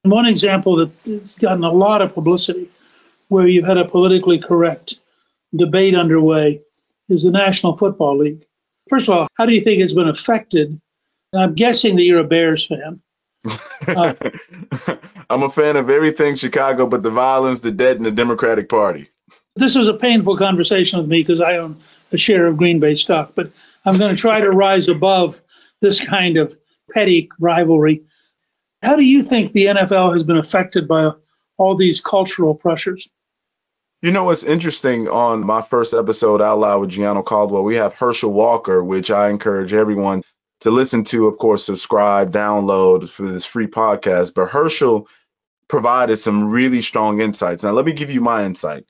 One 0.03 0.27
example 0.27 0.77
that's 0.77 1.35
gotten 1.35 1.65
a 1.65 1.73
lot 1.73 2.03
of 2.03 2.15
publicity 2.15 2.71
where 3.29 3.49
you've 3.49 3.67
had 3.67 3.79
a 3.79 3.85
politically 3.85 4.39
correct 4.39 4.97
debate 5.57 5.95
underway 5.95 6.61
is 7.09 7.23
the 7.23 7.31
National 7.31 7.77
Football 7.77 8.19
League. 8.19 8.47
First 8.89 9.09
of 9.09 9.15
all, 9.15 9.29
how 9.35 9.47
do 9.47 9.53
you 9.53 9.63
think 9.63 9.81
it's 9.81 9.95
been 9.95 10.09
affected 10.09 10.81
I'm 11.37 11.55
guessing 11.55 11.97
that 11.97 12.03
you're 12.03 12.21
a 12.21 12.25
Bears 12.25 12.67
fan. 12.67 13.01
Uh, 13.87 14.15
I'm 15.31 15.43
a 15.43 15.51
fan 15.51 15.77
of 15.77 15.91
everything 15.91 16.37
Chicago, 16.37 16.87
but 16.87 17.03
the 17.03 17.11
violence, 17.11 17.61
the 17.61 17.71
debt, 17.71 17.97
and 17.97 18.07
the 18.07 18.11
Democratic 18.11 18.69
Party. 18.69 19.09
This 19.57 19.75
was 19.75 19.89
a 19.89 19.95
painful 19.95 20.37
conversation 20.37 20.99
with 20.99 21.09
me 21.09 21.21
because 21.21 21.41
I 21.41 21.59
own 21.59 21.81
a 22.13 22.19
share 22.19 22.47
of 22.47 22.57
Green 22.57 22.81
Bay 22.81 22.95
stock, 22.95 23.33
but 23.35 23.51
I'm 23.85 23.99
going 23.99 24.15
to 24.15 24.21
try 24.21 24.41
to 24.41 24.51
rise 24.51 24.89
above 24.89 25.41
this 25.81 26.01
kind 26.01 26.37
of 26.37 26.57
petty 26.93 27.29
rivalry. 27.39 28.05
How 28.83 28.97
do 28.97 29.03
you 29.03 29.23
think 29.23 29.53
the 29.53 29.67
NFL 29.67 30.13
has 30.15 30.25
been 30.25 30.39
affected 30.39 30.89
by 30.89 31.13
all 31.57 31.77
these 31.77 32.01
cultural 32.01 32.55
pressures? 32.55 33.09
You 34.03 34.11
know 34.11 34.25
what's 34.25 34.43
interesting 34.43 35.09
on 35.09 35.47
my 35.47 35.63
first 35.63 35.95
episode 35.95 36.43
out 36.43 36.59
loud 36.59 36.81
with 36.81 36.91
Gianno 36.91 37.25
Caldwell, 37.25 37.65
we 37.65 37.77
have 37.77 37.97
Herschel 37.97 38.33
Walker, 38.33 38.85
which 38.85 39.11
I 39.11 39.31
encourage 39.31 39.73
everyone 39.73 40.23
to 40.61 40.71
listen 40.71 41.05
to, 41.05 41.27
of 41.27 41.39
course, 41.39 41.65
subscribe, 41.65 42.33
download 42.33 43.09
for 43.09 43.27
this 43.27 43.45
free 43.45 43.67
podcast. 43.67 44.35
But 44.35 44.51
Herschel 44.51 45.09
provided 45.69 46.17
some 46.17 46.51
really 46.51 46.83
strong 46.83 47.21
insights. 47.21 47.63
Now, 47.63 47.73
let 47.73 47.85
me 47.85 47.93
give 47.93 48.11
you 48.11 48.21
my 48.21 48.45
insight. 48.45 48.85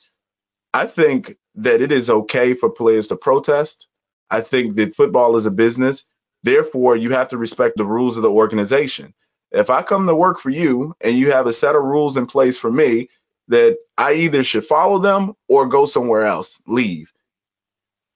I 0.72 0.86
think 0.86 1.36
that 1.56 1.80
it 1.80 1.92
is 1.92 2.10
okay 2.10 2.54
for 2.54 2.70
players 2.70 3.08
to 3.08 3.16
protest. 3.16 3.88
I 4.30 4.40
think 4.40 4.76
that 4.76 4.96
football 4.96 5.36
is 5.36 5.46
a 5.46 5.50
business. 5.50 6.04
Therefore, 6.42 6.96
you 6.96 7.10
have 7.10 7.28
to 7.28 7.38
respect 7.38 7.76
the 7.76 7.86
rules 7.86 8.16
of 8.16 8.22
the 8.22 8.30
organization. 8.30 9.14
If 9.52 9.70
I 9.70 9.82
come 9.82 10.06
to 10.06 10.16
work 10.16 10.40
for 10.40 10.50
you 10.50 10.94
and 11.00 11.16
you 11.16 11.30
have 11.30 11.46
a 11.46 11.52
set 11.52 11.76
of 11.76 11.82
rules 11.84 12.16
in 12.16 12.26
place 12.26 12.58
for 12.58 12.70
me, 12.70 13.08
that 13.48 13.76
I 13.96 14.14
either 14.14 14.42
should 14.42 14.64
follow 14.64 14.98
them 14.98 15.34
or 15.48 15.66
go 15.66 15.84
somewhere 15.84 16.24
else, 16.24 16.60
leave. 16.66 17.12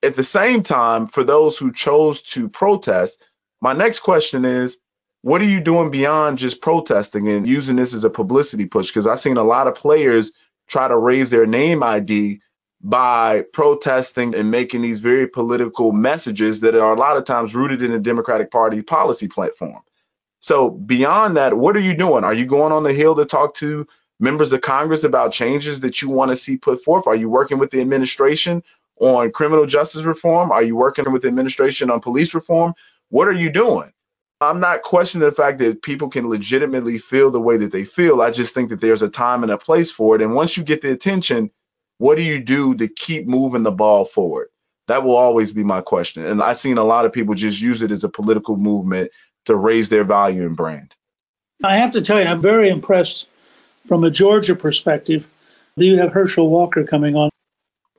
At 0.03 0.15
the 0.15 0.23
same 0.23 0.63
time, 0.63 1.07
for 1.07 1.23
those 1.23 1.57
who 1.57 1.71
chose 1.71 2.21
to 2.33 2.49
protest, 2.49 3.23
my 3.61 3.73
next 3.73 3.99
question 3.99 4.45
is 4.45 4.77
what 5.21 5.41
are 5.41 5.45
you 5.45 5.59
doing 5.59 5.91
beyond 5.91 6.37
just 6.37 6.61
protesting 6.61 7.27
and 7.27 7.45
using 7.45 7.75
this 7.75 7.93
as 7.93 8.03
a 8.03 8.09
publicity 8.09 8.65
push? 8.65 8.87
Because 8.87 9.05
I've 9.05 9.19
seen 9.19 9.37
a 9.37 9.43
lot 9.43 9.67
of 9.67 9.75
players 9.75 10.31
try 10.67 10.87
to 10.87 10.97
raise 10.97 11.29
their 11.29 11.45
name 11.45 11.83
ID 11.83 12.41
by 12.81 13.43
protesting 13.51 14.33
and 14.33 14.49
making 14.51 14.81
these 14.81 14.99
very 14.99 15.27
political 15.27 15.91
messages 15.91 16.61
that 16.61 16.75
are 16.75 16.93
a 16.93 16.99
lot 16.99 17.17
of 17.17 17.25
times 17.25 17.53
rooted 17.53 17.81
in 17.81 17.91
the 17.91 17.99
Democratic 17.99 18.49
Party 18.51 18.81
policy 18.81 19.27
platform. 19.27 19.81
So 20.39 20.69
beyond 20.69 21.35
that, 21.35 21.57
what 21.57 21.75
are 21.75 21.81
you 21.81 21.95
doing? 21.95 22.23
Are 22.23 22.33
you 22.33 22.45
going 22.45 22.71
on 22.71 22.83
the 22.83 22.93
Hill 22.93 23.15
to 23.15 23.25
talk 23.25 23.55
to 23.55 23.85
members 24.21 24.53
of 24.53 24.61
Congress 24.61 25.03
about 25.03 25.33
changes 25.33 25.81
that 25.81 26.01
you 26.01 26.09
want 26.09 26.29
to 26.29 26.35
see 26.35 26.55
put 26.55 26.81
forth? 26.83 27.07
Are 27.07 27.15
you 27.15 27.29
working 27.29 27.57
with 27.57 27.71
the 27.71 27.81
administration 27.81 28.63
on 29.01 29.31
criminal 29.31 29.65
justice 29.65 30.03
reform? 30.03 30.51
Are 30.51 30.63
you 30.63 30.77
working 30.77 31.11
with 31.11 31.23
the 31.23 31.27
administration 31.27 31.89
on 31.89 31.99
police 31.99 32.33
reform? 32.33 32.73
What 33.09 33.27
are 33.27 33.33
you 33.33 33.51
doing? 33.51 33.91
I'm 34.41 34.61
not 34.61 34.83
questioning 34.83 35.27
the 35.27 35.35
fact 35.35 35.59
that 35.59 35.81
people 35.81 36.09
can 36.09 36.29
legitimately 36.29 36.97
feel 36.97 37.29
the 37.29 37.41
way 37.41 37.57
that 37.57 37.71
they 37.71 37.83
feel. 37.83 38.21
I 38.21 38.31
just 38.31 38.53
think 38.53 38.69
that 38.69 38.79
there's 38.79 39.01
a 39.01 39.09
time 39.09 39.43
and 39.43 39.51
a 39.51 39.57
place 39.57 39.91
for 39.91 40.15
it. 40.15 40.21
And 40.21 40.33
once 40.33 40.55
you 40.55 40.63
get 40.63 40.81
the 40.81 40.91
attention, 40.91 41.51
what 41.97 42.15
do 42.15 42.23
you 42.23 42.41
do 42.41 42.75
to 42.75 42.87
keep 42.87 43.27
moving 43.27 43.63
the 43.63 43.71
ball 43.71 44.05
forward? 44.05 44.47
That 44.87 45.03
will 45.03 45.17
always 45.17 45.51
be 45.51 45.63
my 45.63 45.81
question. 45.81 46.25
And 46.25 46.41
I've 46.41 46.57
seen 46.57 46.77
a 46.77 46.83
lot 46.83 47.05
of 47.05 47.11
people 47.11 47.35
just 47.35 47.59
use 47.59 47.81
it 47.81 47.91
as 47.91 48.05
a 48.05 48.09
political 48.09 48.55
movement 48.55 49.11
to 49.45 49.55
raise 49.55 49.89
their 49.89 50.05
value 50.05 50.45
and 50.45 50.55
brand. 50.55 50.95
I 51.63 51.77
have 51.77 51.93
to 51.93 52.01
tell 52.01 52.19
you, 52.19 52.25
I'm 52.25 52.41
very 52.41 52.69
impressed 52.69 53.27
from 53.87 54.03
a 54.05 54.09
Georgia 54.09 54.55
perspective. 54.55 55.27
That 55.75 55.85
you 55.85 55.99
have 55.99 56.11
Herschel 56.11 56.49
Walker 56.49 56.85
coming 56.85 57.15
on. 57.15 57.29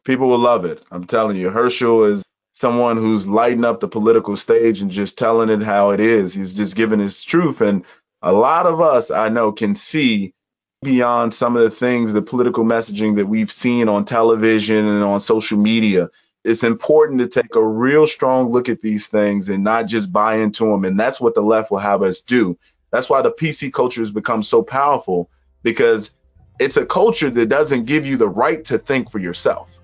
People 0.05 0.29
will 0.29 0.39
love 0.39 0.65
it. 0.65 0.83
I'm 0.91 1.05
telling 1.05 1.37
you, 1.37 1.51
Herschel 1.51 2.05
is 2.05 2.23
someone 2.61 2.99
who's 2.99 3.27
lighting 3.27 3.65
up 3.65 3.81
the 3.81 3.89
political 3.89 4.37
stage 4.37 4.83
and 4.83 4.91
just 4.91 5.17
telling 5.17 5.49
it 5.49 5.63
how 5.63 5.93
it 5.93 5.99
is. 6.01 6.35
He's 6.35 6.53
just 6.53 6.77
giving 6.77 7.01
his 7.01 7.23
truth. 7.23 7.63
And 7.63 7.87
a 8.21 8.33
lot 8.33 8.67
of 8.67 8.83
us 8.83 9.11
I 9.11 9.31
know 9.31 9.51
can 9.51 9.75
see 9.75 10.35
beyond 10.83 11.33
some 11.33 11.57
of 11.57 11.63
the 11.63 11.71
things, 11.71 12.13
the 12.13 12.21
political 12.21 12.65
messaging 12.65 13.17
that 13.17 13.27
we've 13.27 13.51
seen 13.51 13.89
on 13.89 14.05
television 14.05 14.87
and 14.87 15.03
on 15.03 15.21
social 15.21 15.59
media. 15.59 16.11
It's 16.45 16.63
important 16.63 17.21
to 17.21 17.29
take 17.29 17.55
a 17.55 17.67
real 17.67 18.07
strong 18.07 18.51
look 18.51 18.69
at 18.69 18.83
these 18.83 19.09
things 19.09 19.49
and 19.49 19.65
not 19.65 19.87
just 19.87 20.13
buy 20.13 20.37
into 20.37 20.67
them. 20.67 20.85
And 20.85 21.01
that's 21.01 21.19
what 21.19 21.35
the 21.35 21.43
left 21.43 21.71
will 21.71 21.79
have 21.79 22.03
us 22.03 22.21
do. 22.21 22.59
That's 22.91 23.09
why 23.09 23.23
the 23.23 23.33
PC 23.33 23.73
culture 23.73 24.03
has 24.03 24.11
become 24.11 24.43
so 24.43 24.63
powerful 24.63 25.31
because 25.63 26.11
it's 26.59 26.77
a 26.77 26.85
culture 26.85 27.31
that 27.31 27.49
doesn't 27.49 27.87
give 27.87 28.05
you 28.05 28.19
the 28.19 28.29
right 28.29 28.63
to 28.67 28.79
think 28.79 29.11
for 29.11 29.19
yourself. 29.19 29.80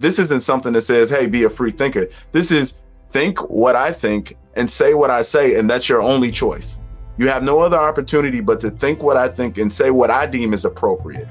This 0.00 0.18
isn't 0.18 0.40
something 0.40 0.72
that 0.72 0.80
says, 0.80 1.10
hey, 1.10 1.26
be 1.26 1.44
a 1.44 1.50
free 1.50 1.70
thinker. 1.70 2.08
This 2.32 2.50
is 2.50 2.74
think 3.12 3.38
what 3.50 3.76
I 3.76 3.92
think 3.92 4.36
and 4.56 4.68
say 4.68 4.94
what 4.94 5.10
I 5.10 5.22
say, 5.22 5.58
and 5.58 5.68
that's 5.68 5.88
your 5.88 6.00
only 6.00 6.30
choice. 6.30 6.80
You 7.18 7.28
have 7.28 7.42
no 7.42 7.60
other 7.60 7.76
opportunity 7.76 8.40
but 8.40 8.60
to 8.60 8.70
think 8.70 9.02
what 9.02 9.18
I 9.18 9.28
think 9.28 9.58
and 9.58 9.70
say 9.70 9.90
what 9.90 10.10
I 10.10 10.24
deem 10.24 10.54
is 10.54 10.64
appropriate. 10.64 11.28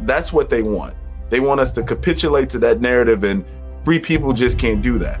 That's 0.00 0.32
what 0.32 0.48
they 0.48 0.62
want. 0.62 0.94
They 1.28 1.40
want 1.40 1.60
us 1.60 1.72
to 1.72 1.82
capitulate 1.82 2.48
to 2.50 2.58
that 2.60 2.80
narrative, 2.80 3.22
and 3.22 3.44
free 3.84 3.98
people 3.98 4.32
just 4.32 4.58
can't 4.58 4.80
do 4.80 4.98
that. 5.00 5.20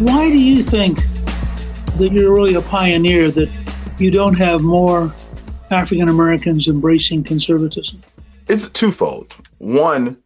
Why 0.00 0.30
do 0.30 0.38
you 0.38 0.62
think 0.62 0.96
that 1.98 2.08
you're 2.10 2.32
really 2.32 2.54
a 2.54 2.62
pioneer 2.62 3.30
that 3.32 3.50
you 3.98 4.10
don't 4.10 4.32
have 4.32 4.62
more 4.62 5.14
African 5.70 6.08
Americans 6.08 6.68
embracing 6.68 7.22
conservatism? 7.22 8.02
It's 8.48 8.70
twofold. 8.70 9.36
One, 9.58 10.16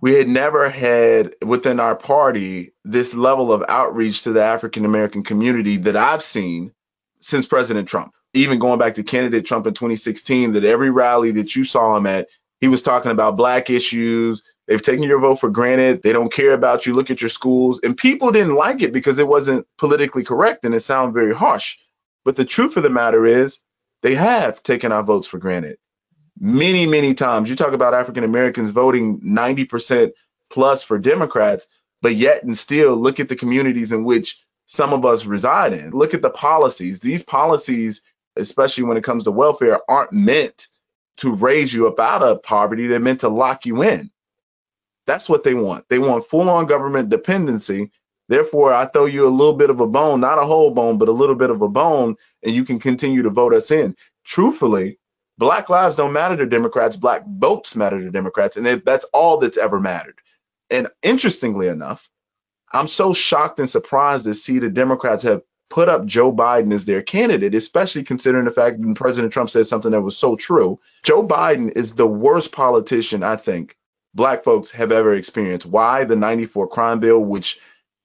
we 0.00 0.14
had 0.14 0.28
never 0.28 0.70
had 0.70 1.34
within 1.44 1.80
our 1.80 1.96
party 1.96 2.74
this 2.84 3.12
level 3.12 3.52
of 3.52 3.64
outreach 3.68 4.22
to 4.22 4.32
the 4.32 4.44
African 4.44 4.84
American 4.84 5.24
community 5.24 5.78
that 5.78 5.96
I've 5.96 6.22
seen 6.22 6.72
since 7.18 7.44
President 7.44 7.88
Trump. 7.88 8.12
Even 8.34 8.60
going 8.60 8.78
back 8.78 8.94
to 8.94 9.02
candidate 9.02 9.46
Trump 9.46 9.66
in 9.66 9.74
2016, 9.74 10.52
that 10.52 10.64
every 10.64 10.90
rally 10.90 11.32
that 11.32 11.56
you 11.56 11.64
saw 11.64 11.96
him 11.96 12.06
at, 12.06 12.28
he 12.62 12.68
was 12.68 12.80
talking 12.80 13.10
about 13.10 13.36
black 13.36 13.70
issues. 13.70 14.44
They've 14.68 14.80
taken 14.80 15.02
your 15.02 15.18
vote 15.18 15.40
for 15.40 15.50
granted. 15.50 16.00
They 16.00 16.12
don't 16.12 16.32
care 16.32 16.52
about 16.52 16.86
you. 16.86 16.94
Look 16.94 17.10
at 17.10 17.20
your 17.20 17.28
schools. 17.28 17.80
And 17.82 17.96
people 17.96 18.30
didn't 18.30 18.54
like 18.54 18.82
it 18.82 18.92
because 18.92 19.18
it 19.18 19.26
wasn't 19.26 19.66
politically 19.78 20.22
correct 20.22 20.64
and 20.64 20.72
it 20.72 20.78
sounded 20.78 21.12
very 21.12 21.34
harsh. 21.34 21.76
But 22.24 22.36
the 22.36 22.44
truth 22.44 22.76
of 22.76 22.84
the 22.84 22.88
matter 22.88 23.26
is, 23.26 23.58
they 24.02 24.14
have 24.14 24.62
taken 24.62 24.92
our 24.92 25.02
votes 25.02 25.26
for 25.26 25.38
granted. 25.38 25.76
Many, 26.38 26.86
many 26.86 27.14
times. 27.14 27.50
You 27.50 27.56
talk 27.56 27.72
about 27.72 27.94
African 27.94 28.22
Americans 28.22 28.70
voting 28.70 29.20
90% 29.22 30.12
plus 30.48 30.84
for 30.84 30.98
Democrats, 31.00 31.66
but 32.00 32.14
yet 32.14 32.44
and 32.44 32.56
still 32.56 32.94
look 32.94 33.18
at 33.18 33.28
the 33.28 33.34
communities 33.34 33.90
in 33.90 34.04
which 34.04 34.40
some 34.66 34.92
of 34.92 35.04
us 35.04 35.26
reside 35.26 35.72
in. 35.72 35.90
Look 35.90 36.14
at 36.14 36.22
the 36.22 36.30
policies. 36.30 37.00
These 37.00 37.24
policies, 37.24 38.02
especially 38.36 38.84
when 38.84 38.98
it 38.98 39.04
comes 39.04 39.24
to 39.24 39.32
welfare, 39.32 39.80
aren't 39.90 40.12
meant 40.12 40.68
to 41.18 41.34
raise 41.34 41.72
you 41.72 41.88
up 41.88 42.00
out 42.00 42.22
of 42.22 42.42
poverty. 42.42 42.86
They're 42.86 43.00
meant 43.00 43.20
to 43.20 43.28
lock 43.28 43.66
you 43.66 43.82
in. 43.82 44.10
That's 45.06 45.28
what 45.28 45.44
they 45.44 45.54
want. 45.54 45.84
They 45.88 45.98
want 45.98 46.28
full 46.28 46.48
on 46.48 46.66
government 46.66 47.08
dependency. 47.08 47.90
Therefore, 48.28 48.72
I 48.72 48.86
throw 48.86 49.06
you 49.06 49.26
a 49.26 49.30
little 49.30 49.52
bit 49.54 49.70
of 49.70 49.80
a 49.80 49.86
bone, 49.86 50.20
not 50.20 50.38
a 50.38 50.46
whole 50.46 50.70
bone, 50.70 50.96
but 50.98 51.08
a 51.08 51.12
little 51.12 51.34
bit 51.34 51.50
of 51.50 51.60
a 51.60 51.68
bone, 51.68 52.16
and 52.42 52.54
you 52.54 52.64
can 52.64 52.78
continue 52.78 53.22
to 53.22 53.30
vote 53.30 53.52
us 53.52 53.70
in. 53.70 53.96
Truthfully, 54.24 54.98
black 55.38 55.68
lives 55.68 55.96
don't 55.96 56.12
matter 56.12 56.36
to 56.36 56.46
Democrats, 56.46 56.96
black 56.96 57.24
votes 57.26 57.74
matter 57.76 58.00
to 58.00 58.10
Democrats. 58.10 58.56
And 58.56 58.66
that's 58.66 59.04
all 59.12 59.38
that's 59.38 59.58
ever 59.58 59.80
mattered. 59.80 60.18
And 60.70 60.88
interestingly 61.02 61.66
enough, 61.68 62.08
I'm 62.72 62.88
so 62.88 63.12
shocked 63.12 63.58
and 63.58 63.68
surprised 63.68 64.24
to 64.24 64.34
see 64.34 64.58
the 64.60 64.70
Democrats 64.70 65.24
have 65.24 65.42
put 65.72 65.88
up 65.88 66.04
Joe 66.04 66.30
Biden 66.30 66.70
as 66.74 66.84
their 66.84 67.00
candidate, 67.00 67.54
especially 67.54 68.02
considering 68.04 68.44
the 68.44 68.50
fact 68.50 68.78
that 68.78 68.94
President 68.94 69.32
Trump 69.32 69.48
said 69.48 69.66
something 69.66 69.92
that 69.92 70.02
was 70.02 70.18
so 70.18 70.36
true. 70.36 70.78
Joe 71.02 71.26
Biden 71.26 71.72
is 71.74 71.94
the 71.94 72.06
worst 72.06 72.52
politician, 72.52 73.22
I 73.22 73.36
think, 73.36 73.78
black 74.14 74.44
folks 74.44 74.70
have 74.72 74.92
ever 74.92 75.14
experienced. 75.14 75.64
Why? 75.64 76.04
The 76.04 76.14
94 76.14 76.68
crime 76.68 77.00
bill, 77.00 77.20
which 77.20 77.58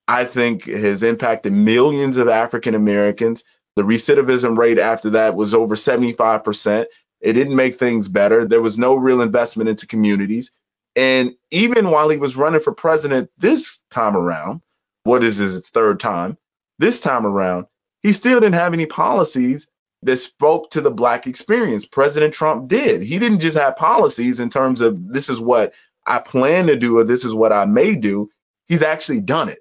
I 0.08 0.24
think 0.24 0.64
has 0.64 1.04
impacted 1.04 1.52
millions 1.52 2.16
of 2.16 2.30
African 2.30 2.74
Americans. 2.74 3.44
The 3.76 3.84
recidivism 3.84 4.58
rate 4.58 4.80
after 4.80 5.10
that 5.10 5.36
was 5.36 5.54
over 5.54 5.76
75%. 5.76 6.86
It 7.20 7.34
didn't 7.34 7.56
make 7.58 7.76
things 7.76 8.08
better. 8.08 8.46
There 8.46 8.62
was 8.62 8.78
no 8.78 8.96
real 8.96 9.20
investment 9.20 9.70
into 9.70 9.88
communities. 9.88 10.52
And 10.96 11.36
even 11.52 11.92
while 11.92 12.08
he 12.08 12.16
was 12.16 12.38
running 12.38 12.62
for 12.62 12.72
president 12.72 13.30
this 13.38 13.82
time 13.92 14.16
around, 14.16 14.62
what 15.04 15.22
is 15.22 15.36
his 15.36 15.68
third 15.68 16.00
time? 16.00 16.38
This 16.80 17.00
time 17.00 17.26
around, 17.26 17.66
he 18.04 18.14
still 18.14 18.40
didn't 18.40 18.56
have 18.56 18.74
any 18.74 18.86
policies 18.86 19.68
that 20.04 20.18
spoke 20.18 20.70
to 20.72 20.82
the 20.82 20.92
black 20.92 21.28
experience. 21.28 21.86
President 21.86 22.34
Trump 22.34 22.68
did. 22.68 23.02
He 23.02 23.20
didn't 23.20 23.40
just 23.40 23.58
have 23.58 23.76
policies 23.76 24.40
in 24.40 24.50
terms 24.50 24.82
of 24.82 25.12
this 25.12 25.30
is 25.30 25.40
what 25.40 25.74
I 26.06 26.20
plan 26.20 26.68
to 26.68 26.76
do 26.76 27.00
or 27.00 27.04
this 27.04 27.26
is 27.26 27.34
what 27.34 27.52
I 27.52 27.66
may 27.66 27.96
do. 27.96 28.30
He's 28.68 28.84
actually 28.84 29.22
done 29.22 29.50
it, 29.50 29.60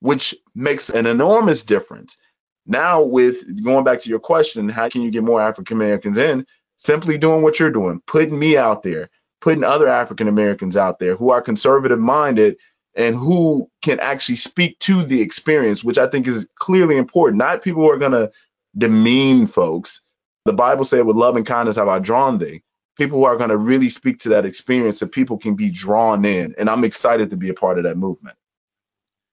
which 0.00 0.34
makes 0.54 0.90
an 0.90 1.06
enormous 1.06 1.62
difference. 1.62 2.18
Now, 2.66 3.02
with 3.02 3.64
going 3.64 3.84
back 3.84 4.00
to 4.00 4.08
your 4.08 4.20
question, 4.20 4.68
how 4.68 4.88
can 4.88 5.02
you 5.02 5.10
get 5.10 5.24
more 5.24 5.40
African 5.40 5.76
Americans 5.76 6.16
in? 6.16 6.46
Simply 6.76 7.18
doing 7.18 7.42
what 7.42 7.58
you're 7.58 7.70
doing, 7.70 8.00
putting 8.06 8.38
me 8.38 8.56
out 8.56 8.82
there, 8.82 9.08
putting 9.40 9.64
other 9.64 9.88
African 9.88 10.28
Americans 10.28 10.76
out 10.76 10.98
there 10.98 11.16
who 11.16 11.30
are 11.30 11.40
conservative 11.40 11.98
minded 11.98 12.56
and 12.94 13.16
who 13.16 13.70
can 13.80 14.00
actually 14.00 14.36
speak 14.36 14.78
to 14.80 15.04
the 15.04 15.20
experience, 15.20 15.82
which 15.82 15.98
I 15.98 16.06
think 16.06 16.26
is 16.26 16.48
clearly 16.56 16.96
important. 16.96 17.38
Not 17.38 17.62
people 17.62 17.82
who 17.82 17.90
are 17.90 17.98
going 17.98 18.12
to 18.12 18.30
demean 18.76 19.46
folks. 19.46 20.02
The 20.44 20.52
Bible 20.52 20.84
said, 20.84 21.06
with 21.06 21.16
love 21.16 21.36
and 21.36 21.46
kindness 21.46 21.76
have 21.76 21.88
I 21.88 21.98
drawn 21.98 22.38
thee. 22.38 22.62
People 22.98 23.18
who 23.18 23.24
are 23.24 23.36
going 23.36 23.50
to 23.50 23.56
really 23.56 23.88
speak 23.88 24.18
to 24.20 24.30
that 24.30 24.44
experience 24.44 24.98
so 24.98 25.06
people 25.06 25.38
can 25.38 25.54
be 25.54 25.70
drawn 25.70 26.24
in. 26.24 26.54
And 26.58 26.68
I'm 26.68 26.84
excited 26.84 27.30
to 27.30 27.36
be 27.36 27.48
a 27.48 27.54
part 27.54 27.78
of 27.78 27.84
that 27.84 27.96
movement. 27.96 28.36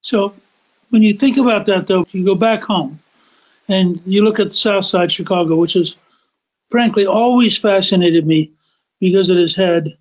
So 0.01 0.33
when 0.89 1.01
you 1.01 1.13
think 1.13 1.37
about 1.37 1.65
that, 1.65 1.87
though, 1.87 2.05
you 2.11 2.23
go 2.23 2.35
back 2.35 2.63
home 2.63 2.99
and 3.67 4.01
you 4.05 4.23
look 4.23 4.39
at 4.39 4.53
South 4.53 4.85
Side 4.85 5.11
Chicago, 5.11 5.55
which 5.55 5.73
has 5.73 5.97
frankly 6.69 7.05
always 7.05 7.57
fascinated 7.57 8.25
me 8.25 8.53
because 8.99 9.29
it 9.29 9.37
has 9.37 9.55
had 9.55 9.97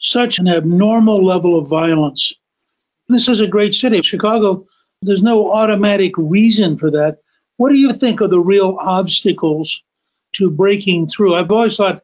such 0.00 0.38
an 0.38 0.48
abnormal 0.48 1.24
level 1.24 1.58
of 1.58 1.68
violence. 1.68 2.34
This 3.08 3.28
is 3.28 3.40
a 3.40 3.46
great 3.46 3.74
city. 3.74 4.02
Chicago, 4.02 4.66
there's 5.02 5.22
no 5.22 5.52
automatic 5.52 6.12
reason 6.16 6.76
for 6.76 6.90
that. 6.90 7.18
What 7.56 7.70
do 7.70 7.76
you 7.76 7.92
think 7.92 8.20
are 8.20 8.28
the 8.28 8.40
real 8.40 8.76
obstacles 8.80 9.82
to 10.34 10.50
breaking 10.50 11.06
through? 11.06 11.34
I've 11.36 11.50
always 11.50 11.76
thought 11.76 12.02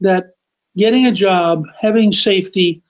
that 0.00 0.34
getting 0.76 1.06
a 1.06 1.12
job, 1.12 1.66
having 1.78 2.12
safety, 2.12 2.82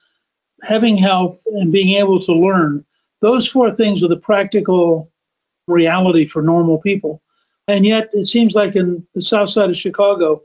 having 0.63 0.97
health, 0.97 1.45
and 1.47 1.73
being 1.73 1.99
able 1.99 2.21
to 2.21 2.33
learn, 2.33 2.85
those 3.21 3.47
four 3.47 3.75
things 3.75 4.03
are 4.03 4.09
the 4.09 4.17
practical 4.17 5.11
reality 5.69 6.27
for 6.27 6.43
normal 6.43 6.79
people. 6.79 7.23
And 7.69 7.87
yet, 7.87 8.11
it 8.13 8.27
seems 8.27 8.55
like 8.55 8.75
in 8.75 9.07
the 9.15 9.23
south 9.23 9.51
side 9.51 9.71
of 9.71 9.77
Chicago, 9.77 10.43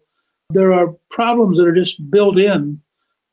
there 0.50 0.74
are 0.74 0.96
problems 1.10 1.58
that 1.58 1.67
are 1.67 1.74
just 1.74 2.10
built 2.12 2.38
in 2.38 2.82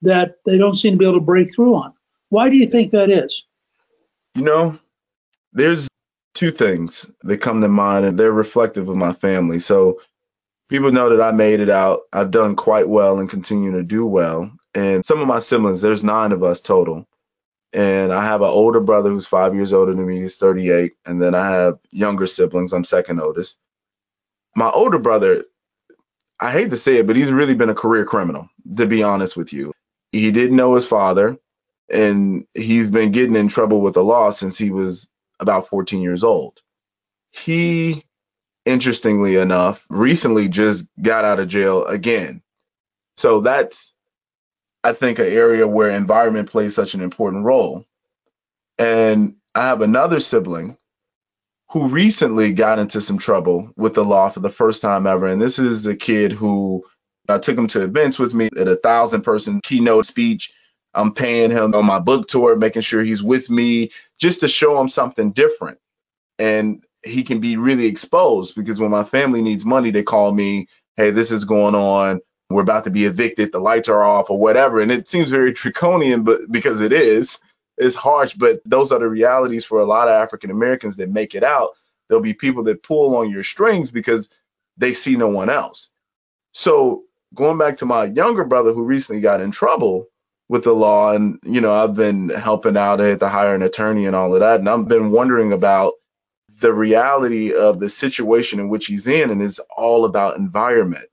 that 0.02 0.37
they 0.46 0.58
don't 0.58 0.76
seem 0.76 0.94
to 0.94 0.98
be 0.98 1.04
able 1.04 1.14
to 1.14 1.20
break 1.20 1.54
through 1.54 1.74
on. 1.74 1.92
Why 2.30 2.48
do 2.48 2.56
you 2.56 2.66
think 2.66 2.92
that 2.92 3.10
is? 3.10 3.44
You 4.35 4.42
know, 4.42 4.79
there's 5.53 5.88
two 6.35 6.51
things 6.51 7.07
that 7.23 7.38
come 7.38 7.61
to 7.61 7.68
mind, 7.68 8.05
and 8.05 8.18
they're 8.18 8.33
reflective 8.33 8.88
of 8.88 8.97
my 8.97 9.12
family. 9.12 9.61
So 9.61 10.01
people 10.68 10.92
know 10.92 11.11
that 11.11 11.23
I 11.23 11.33
made 11.33 11.61
it 11.61 11.70
out. 11.70 12.01
I've 12.12 12.31
done 12.31 12.57
quite 12.57 12.88
well 12.88 13.20
and 13.20 13.31
continue 13.31 13.73
to 13.73 13.83
do 13.83 14.07
well. 14.07 14.51
And 14.75 15.07
some 15.07 15.20
of 15.20 15.29
my 15.29 15.38
siblings, 15.38 15.81
there's 15.81 16.05
nine 16.05 16.33
of 16.33 16.42
us 16.42 16.61
total. 16.61 17.07
And 17.73 18.12
I 18.12 18.25
have 18.25 18.40
an 18.40 18.49
older 18.49 18.81
brother 18.81 19.11
who's 19.11 19.27
five 19.27 19.55
years 19.55 19.73
older 19.73 19.94
than 19.94 20.07
me, 20.07 20.20
he's 20.20 20.37
38. 20.37 20.92
And 21.07 21.20
then 21.20 21.35
I 21.35 21.51
have 21.51 21.79
younger 21.90 22.27
siblings, 22.27 22.73
I'm 22.73 22.85
second 22.85 23.20
oldest. 23.20 23.57
My 24.57 24.70
older 24.70 24.99
brother, 24.99 25.44
I 26.40 26.53
hate 26.53 26.70
to 26.70 26.77
say 26.77 26.99
it, 26.99 27.07
but 27.07 27.16
he's 27.16 27.31
really 27.31 27.55
been 27.55 27.70
a 27.70 27.75
career 27.75 28.05
criminal, 28.05 28.49
to 28.77 28.87
be 28.87 29.03
honest 29.03 29.37
with 29.37 29.53
you. 29.53 29.73
He 30.12 30.31
didn't 30.31 30.57
know 30.57 30.75
his 30.75 30.87
father, 30.87 31.37
and 31.90 32.47
he's 32.55 32.90
been 32.90 33.12
getting 33.12 33.37
in 33.37 33.49
trouble 33.49 33.81
with 33.81 33.94
the 33.94 34.05
law 34.05 34.31
since 34.31 34.57
he 34.57 34.70
was 34.70 35.09
about 35.40 35.68
14 35.68 36.01
years 36.01 36.25
old. 36.25 36.61
He, 37.31 38.05
interestingly 38.64 39.37
enough, 39.37 39.87
recently 39.88 40.49
just 40.49 40.87
got 41.01 41.25
out 41.25 41.40
of 41.40 41.49
jail 41.49 41.85
again. 41.85 42.42
So 43.16 43.40
that's, 43.40 43.92
I 44.83 44.92
think, 44.92 45.18
an 45.18 45.27
area 45.27 45.66
where 45.66 45.90
environment 45.90 46.51
plays 46.51 46.75
such 46.75 46.94
an 46.94 47.03
important 47.03 47.44
role. 47.44 47.85
And 48.79 49.37
I 49.55 49.66
have 49.66 49.83
another 49.83 50.20
sibling 50.20 50.77
who 51.70 51.88
recently 51.88 52.53
got 52.53 52.79
into 52.79 53.01
some 53.01 53.18
trouble 53.18 53.70
with 53.77 53.94
the 53.94 54.05
law 54.05 54.29
for 54.29 54.40
the 54.40 54.51
first 54.51 54.83
time 54.83 55.07
ever. 55.07 55.27
And 55.27 55.40
this 55.40 55.59
is 55.59 55.87
a 55.87 55.97
kid 55.97 56.33
who 56.33 56.85
I 57.29 57.38
took 57.38 57.57
him 57.57 57.66
to 57.68 57.83
events 57.83 58.18
with 58.18 58.35
me 58.35 58.49
at 58.57 58.68
a 58.68 58.77
thousand 58.77 59.23
person 59.23 59.61
keynote 59.62 60.07
speech. 60.07 60.53
I'm 60.94 61.12
paying 61.14 61.50
him 61.50 61.74
on 61.74 61.85
my 61.85 61.98
book 61.98 62.28
tour, 62.28 62.57
making 62.57 62.83
sure 62.83 63.02
he's 63.02 63.22
with 63.22 63.50
me 63.50 63.90
just 64.18 64.40
to 64.40 64.48
show 64.48 64.80
him 64.80 64.88
something 64.88 65.33
different. 65.33 65.78
And 66.38 66.85
he 67.04 67.22
can 67.22 67.40
be 67.40 67.57
really 67.57 67.87
exposed 67.87 68.54
because 68.54 68.80
when 68.80 68.90
my 68.90 69.04
family 69.04 69.42
needs 69.42 69.64
money, 69.64 69.90
they 69.90 70.02
call 70.02 70.33
me, 70.33 70.68
hey, 70.96 71.11
this 71.11 71.30
is 71.30 71.44
going 71.44 71.74
on. 71.74 72.20
We're 72.50 72.62
about 72.62 72.85
to 72.85 72.90
be 72.90 73.04
evicted. 73.04 73.52
The 73.52 73.59
lights 73.59 73.88
are 73.88 74.02
off 74.02 74.30
or 74.30 74.38
whatever. 74.38 74.80
And 74.80 74.92
it 74.92 75.07
seems 75.07 75.30
very 75.30 75.52
draconian, 75.54 76.22
but 76.24 76.40
because 76.50 76.80
it 76.80 76.92
is, 76.92 77.38
it's 77.76 77.96
harsh, 77.96 78.35
but 78.35 78.61
those 78.64 78.92
are 78.92 79.00
the 79.00 79.09
realities 79.09 79.64
for 79.64 79.80
a 79.80 79.87
lot 79.87 80.09
of 80.09 80.14
African 80.14 80.50
Americans 80.50 80.96
that 80.96 81.11
make 81.11 81.35
it 81.35 81.42
out. 81.42 81.70
There'll 82.09 82.22
be 82.22 82.35
people 82.35 82.64
that 82.64 82.83
pull 82.83 83.16
on 83.16 83.30
your 83.30 83.42
strings 83.42 83.90
because 83.90 84.28
they 84.76 84.92
see 84.92 85.16
no 85.16 85.28
one 85.28 85.50
else. 85.50 85.88
So 86.52 87.04
going 87.35 87.59
back 87.59 87.78
to 87.78 87.87
my 87.87 88.04
younger 88.04 88.44
brother 88.44 88.72
who 88.72 88.85
recently 88.85 89.20
got 89.20 89.40
in 89.40 89.50
trouble 89.50 90.09
with 90.48 90.64
the 90.64 90.74
law, 90.74 91.12
and 91.12 91.38
you 91.44 91.61
know, 91.61 91.74
I've 91.74 91.94
been 91.94 92.30
helping 92.30 92.76
out 92.76 93.00
at 93.00 93.20
to 93.20 93.28
hire 93.28 93.54
an 93.54 93.62
attorney 93.62 94.07
and 94.07 94.16
all 94.16 94.35
of 94.35 94.40
that, 94.40 94.61
and 94.61 94.68
I've 94.68 94.88
been 94.88 95.11
wondering 95.12 95.52
about 95.52 95.94
the 96.61 96.72
reality 96.74 97.54
of 97.54 97.80
the 97.80 97.90
situation 97.90 98.61
in 98.61 98.68
which 98.70 98.87
he's 98.87 99.07
in, 99.07 99.30
and 99.30 99.42
it's 99.42 99.61
all 99.76 100.04
about 100.07 100.38
environment 100.38 101.09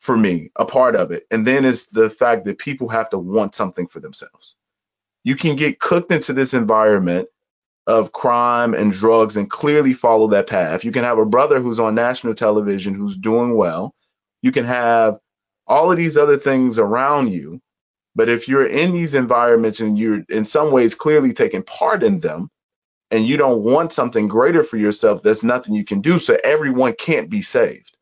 for 0.00 0.16
me, 0.16 0.50
a 0.56 0.64
part 0.66 0.96
of 0.96 1.12
it. 1.12 1.26
And 1.30 1.46
then 1.46 1.64
it's 1.64 1.86
the 1.86 2.10
fact 2.10 2.46
that 2.46 2.58
people 2.58 2.88
have 2.90 3.10
to 3.10 3.18
want 3.18 3.54
something 3.54 3.88
for 3.88 4.00
themselves 4.00 4.48
you 5.24 5.36
can 5.36 5.56
get 5.56 5.78
cooked 5.80 6.10
into 6.10 6.32
this 6.32 6.54
environment 6.54 7.28
of 7.86 8.12
crime 8.12 8.74
and 8.74 8.92
drugs 8.92 9.36
and 9.36 9.50
clearly 9.50 9.92
follow 9.92 10.28
that 10.28 10.48
path. 10.48 10.84
You 10.84 10.92
can 10.92 11.04
have 11.04 11.18
a 11.18 11.26
brother 11.26 11.60
who's 11.60 11.80
on 11.80 11.94
national 11.94 12.34
television 12.34 12.94
who's 12.94 13.16
doing 13.16 13.56
well. 13.56 13.94
You 14.42 14.52
can 14.52 14.64
have 14.64 15.18
all 15.66 15.90
of 15.90 15.96
these 15.96 16.16
other 16.16 16.38
things 16.38 16.78
around 16.78 17.32
you. 17.32 17.60
But 18.14 18.28
if 18.28 18.48
you're 18.48 18.66
in 18.66 18.92
these 18.92 19.14
environments 19.14 19.80
and 19.80 19.98
you're 19.98 20.22
in 20.28 20.44
some 20.44 20.70
ways 20.70 20.94
clearly 20.94 21.32
taking 21.32 21.62
part 21.62 22.02
in 22.02 22.20
them 22.20 22.50
and 23.10 23.26
you 23.26 23.36
don't 23.36 23.62
want 23.62 23.92
something 23.92 24.28
greater 24.28 24.64
for 24.64 24.76
yourself, 24.76 25.22
there's 25.22 25.44
nothing 25.44 25.74
you 25.74 25.84
can 25.84 26.00
do. 26.00 26.18
So 26.18 26.36
everyone 26.42 26.94
can't 26.94 27.30
be 27.30 27.42
saved. 27.42 27.96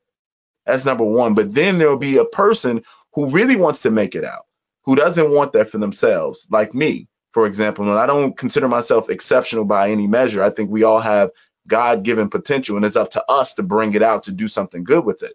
That's 0.67 0.85
number 0.85 1.05
one. 1.05 1.35
But 1.35 1.55
then 1.55 1.79
there'll 1.79 1.97
be 1.97 2.19
a 2.19 2.25
person 2.25 2.83
who 3.15 3.31
really 3.31 3.57
wants 3.57 3.83
to 3.83 3.91
make 3.91 4.15
it 4.15 4.25
out, 4.25 4.47
who 4.85 4.97
doesn't 4.97 5.31
want 5.31 5.53
that 5.53 5.71
for 5.71 5.79
themselves, 5.79 6.49
like 6.51 6.75
me 6.75 7.09
for 7.33 7.47
example. 7.47 7.89
And 7.89 7.99
I 7.99 8.07
don't 8.07 8.37
consider 8.37 8.69
myself 8.69 9.11
exceptional 9.11 9.65
by 9.65 9.91
any 9.91 10.07
measure. 10.07 10.43
I 10.43 10.51
think 10.51 10.71
we 10.71 10.83
all 10.83 11.01
have 11.01 11.31
God 11.67 12.03
given 12.03 12.29
potential, 12.29 12.77
and 12.77 12.85
it's 12.85 12.97
up 12.97 13.11
to 13.11 13.25
us 13.31 13.55
to 13.55 13.63
bring 13.63 13.95
it 13.95 14.03
out 14.03 14.25
to 14.25 14.33
do 14.33 14.49
something 14.49 14.85
good 14.85 15.05
with 15.05 15.23
it. 15.23 15.35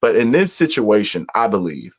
But 0.00 0.16
in 0.16 0.30
this 0.30 0.52
situation, 0.52 1.26
I 1.34 1.48
believe 1.48 1.96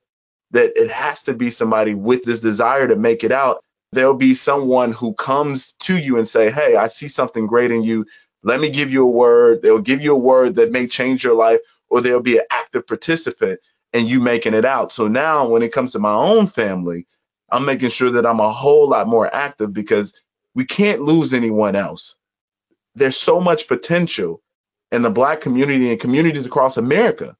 that 0.51 0.73
it 0.75 0.91
has 0.91 1.23
to 1.23 1.33
be 1.33 1.49
somebody 1.49 1.93
with 1.93 2.23
this 2.23 2.39
desire 2.39 2.87
to 2.87 2.95
make 2.95 3.23
it 3.23 3.31
out. 3.31 3.63
There'll 3.91 4.13
be 4.15 4.33
someone 4.33 4.91
who 4.91 5.13
comes 5.13 5.73
to 5.81 5.97
you 5.97 6.17
and 6.17 6.27
say, 6.27 6.51
Hey, 6.51 6.75
I 6.75 6.87
see 6.87 7.07
something 7.07 7.47
great 7.47 7.71
in 7.71 7.83
you. 7.83 8.05
Let 8.43 8.59
me 8.59 8.69
give 8.69 8.91
you 8.91 9.03
a 9.03 9.11
word. 9.11 9.61
They'll 9.61 9.79
give 9.81 10.01
you 10.01 10.13
a 10.13 10.19
word 10.19 10.55
that 10.55 10.71
may 10.71 10.87
change 10.87 11.23
your 11.23 11.35
life, 11.35 11.59
or 11.89 12.01
they'll 12.01 12.21
be 12.21 12.37
an 12.37 12.45
active 12.51 12.87
participant 12.87 13.59
in 13.93 14.07
you 14.07 14.19
making 14.19 14.53
it 14.53 14.65
out. 14.65 14.91
So 14.91 15.07
now 15.07 15.47
when 15.47 15.63
it 15.63 15.73
comes 15.73 15.93
to 15.93 15.99
my 15.99 16.13
own 16.13 16.47
family, 16.47 17.07
I'm 17.51 17.65
making 17.65 17.89
sure 17.89 18.11
that 18.11 18.25
I'm 18.25 18.39
a 18.39 18.51
whole 18.51 18.89
lot 18.89 19.07
more 19.07 19.33
active 19.33 19.73
because 19.73 20.13
we 20.55 20.65
can't 20.65 21.01
lose 21.01 21.33
anyone 21.33 21.75
else. 21.75 22.17
There's 22.95 23.17
so 23.17 23.41
much 23.41 23.67
potential 23.69 24.41
in 24.91 25.03
the 25.03 25.11
black 25.11 25.41
community 25.41 25.91
and 25.91 26.01
communities 26.01 26.47
across 26.47 26.77
America. 26.77 27.36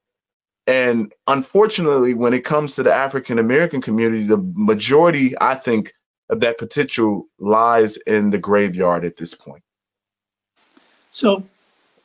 And 0.68 1.14
unfortunately, 1.28 2.14
when 2.14 2.34
it 2.34 2.44
comes 2.44 2.76
to 2.76 2.84
the 2.84 2.94
African 2.94 3.40
American 3.40 3.82
community, 3.82 4.26
the 4.26 4.38
majority, 4.38 5.34
I 5.40 5.56
think, 5.56 5.94
of 6.30 6.42
that 6.42 6.58
potential 6.58 7.28
lies 7.40 7.96
in 7.96 8.32
the 8.32 8.38
graveyard 8.38 9.06
at 9.06 9.16
this 9.16 9.34
point. 9.34 9.64
So, 11.12 11.44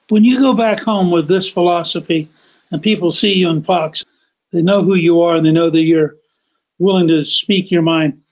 when 0.09 0.25
you 0.25 0.39
go 0.39 0.55
back 0.55 0.81
home 0.81 1.11
with 1.11 1.27
this 1.27 1.51
philosophy 1.51 2.29
and 2.71 2.81
people 2.81 3.11
see 3.11 3.35
you 3.35 3.51
in 3.51 3.65
Fox, 3.65 4.05
they 4.53 4.63
know 4.63 4.85
who 4.85 4.95
you 4.95 5.23
are 5.23 5.35
and 5.35 5.45
they 5.45 5.51
know 5.51 5.71
that 5.71 5.81
you're 5.81 6.15
willing 6.79 7.09
to 7.09 7.25
speak 7.25 7.71
your 7.71 7.83
mind. 7.83 8.23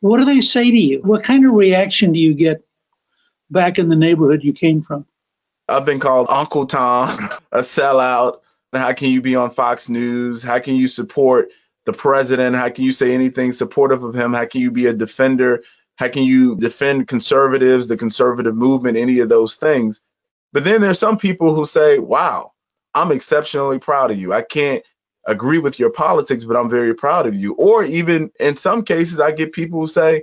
What 0.00 0.18
do 0.18 0.24
they 0.24 0.40
say 0.40 0.70
to 0.70 0.76
you? 0.76 1.00
What 1.02 1.24
kind 1.24 1.44
of 1.44 1.52
reaction 1.52 2.12
do 2.12 2.18
you 2.18 2.34
get 2.34 2.64
back 3.50 3.78
in 3.78 3.88
the 3.88 3.96
neighborhood 3.96 4.44
you 4.44 4.52
came 4.52 4.82
from? 4.82 5.06
I've 5.68 5.84
been 5.84 6.00
called 6.00 6.26
Uncle 6.30 6.66
Tom, 6.66 7.30
a 7.52 7.60
sellout. 7.60 8.40
How 8.76 8.92
can 8.92 9.10
you 9.10 9.22
be 9.22 9.36
on 9.36 9.50
Fox 9.50 9.88
News? 9.88 10.42
How 10.42 10.58
can 10.58 10.76
you 10.76 10.88
support 10.88 11.50
the 11.84 11.92
president? 11.92 12.56
How 12.56 12.70
can 12.70 12.84
you 12.84 12.92
say 12.92 13.14
anything 13.14 13.52
supportive 13.52 14.04
of 14.04 14.14
him? 14.14 14.32
How 14.32 14.46
can 14.46 14.60
you 14.60 14.70
be 14.70 14.86
a 14.86 14.92
defender? 14.92 15.62
How 15.96 16.08
can 16.08 16.24
you 16.24 16.56
defend 16.56 17.08
conservatives, 17.08 17.88
the 17.88 17.96
conservative 17.96 18.56
movement, 18.56 18.96
any 18.96 19.20
of 19.20 19.28
those 19.28 19.56
things? 19.56 20.00
But 20.52 20.64
then 20.64 20.80
there's 20.80 20.98
some 20.98 21.18
people 21.18 21.54
who 21.54 21.66
say, 21.66 21.98
wow, 21.98 22.52
I'm 22.94 23.12
exceptionally 23.12 23.78
proud 23.78 24.10
of 24.10 24.18
you. 24.18 24.32
I 24.32 24.42
can't 24.42 24.84
agree 25.26 25.58
with 25.58 25.78
your 25.78 25.90
politics, 25.90 26.44
but 26.44 26.56
I'm 26.56 26.70
very 26.70 26.94
proud 26.94 27.26
of 27.26 27.34
you. 27.34 27.54
Or 27.54 27.82
even 27.82 28.30
in 28.38 28.56
some 28.56 28.84
cases, 28.84 29.20
I 29.20 29.32
get 29.32 29.52
people 29.52 29.80
who 29.80 29.86
say, 29.86 30.22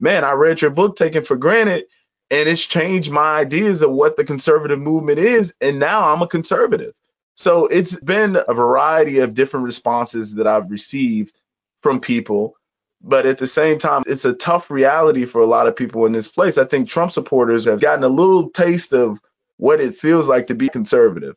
man, 0.00 0.24
I 0.24 0.32
read 0.32 0.60
your 0.60 0.70
book, 0.70 0.96
Taken 0.96 1.24
for 1.24 1.36
Granted, 1.36 1.84
and 2.30 2.48
it's 2.48 2.64
changed 2.64 3.10
my 3.10 3.38
ideas 3.38 3.82
of 3.82 3.90
what 3.90 4.16
the 4.16 4.24
conservative 4.24 4.80
movement 4.80 5.18
is. 5.18 5.54
And 5.60 5.78
now 5.78 6.12
I'm 6.12 6.22
a 6.22 6.26
conservative. 6.26 6.94
So 7.34 7.66
it's 7.66 7.96
been 7.96 8.36
a 8.36 8.54
variety 8.54 9.20
of 9.20 9.34
different 9.34 9.66
responses 9.66 10.34
that 10.34 10.46
I've 10.46 10.70
received 10.70 11.34
from 11.82 12.00
people. 12.00 12.56
But 13.02 13.26
at 13.26 13.38
the 13.38 13.48
same 13.48 13.78
time, 13.78 14.02
it's 14.06 14.24
a 14.24 14.34
tough 14.34 14.70
reality 14.70 15.24
for 15.24 15.40
a 15.40 15.46
lot 15.46 15.66
of 15.66 15.76
people 15.76 16.06
in 16.06 16.12
this 16.12 16.28
place. 16.28 16.58
I 16.58 16.64
think 16.64 16.88
Trump 16.88 17.12
supporters 17.12 17.64
have 17.64 17.80
gotten 17.80 18.04
a 18.04 18.08
little 18.08 18.50
taste 18.50 18.92
of 18.92 19.20
what 19.56 19.80
it 19.80 19.96
feels 19.96 20.28
like 20.28 20.48
to 20.48 20.54
be 20.54 20.68
conservative 20.68 21.36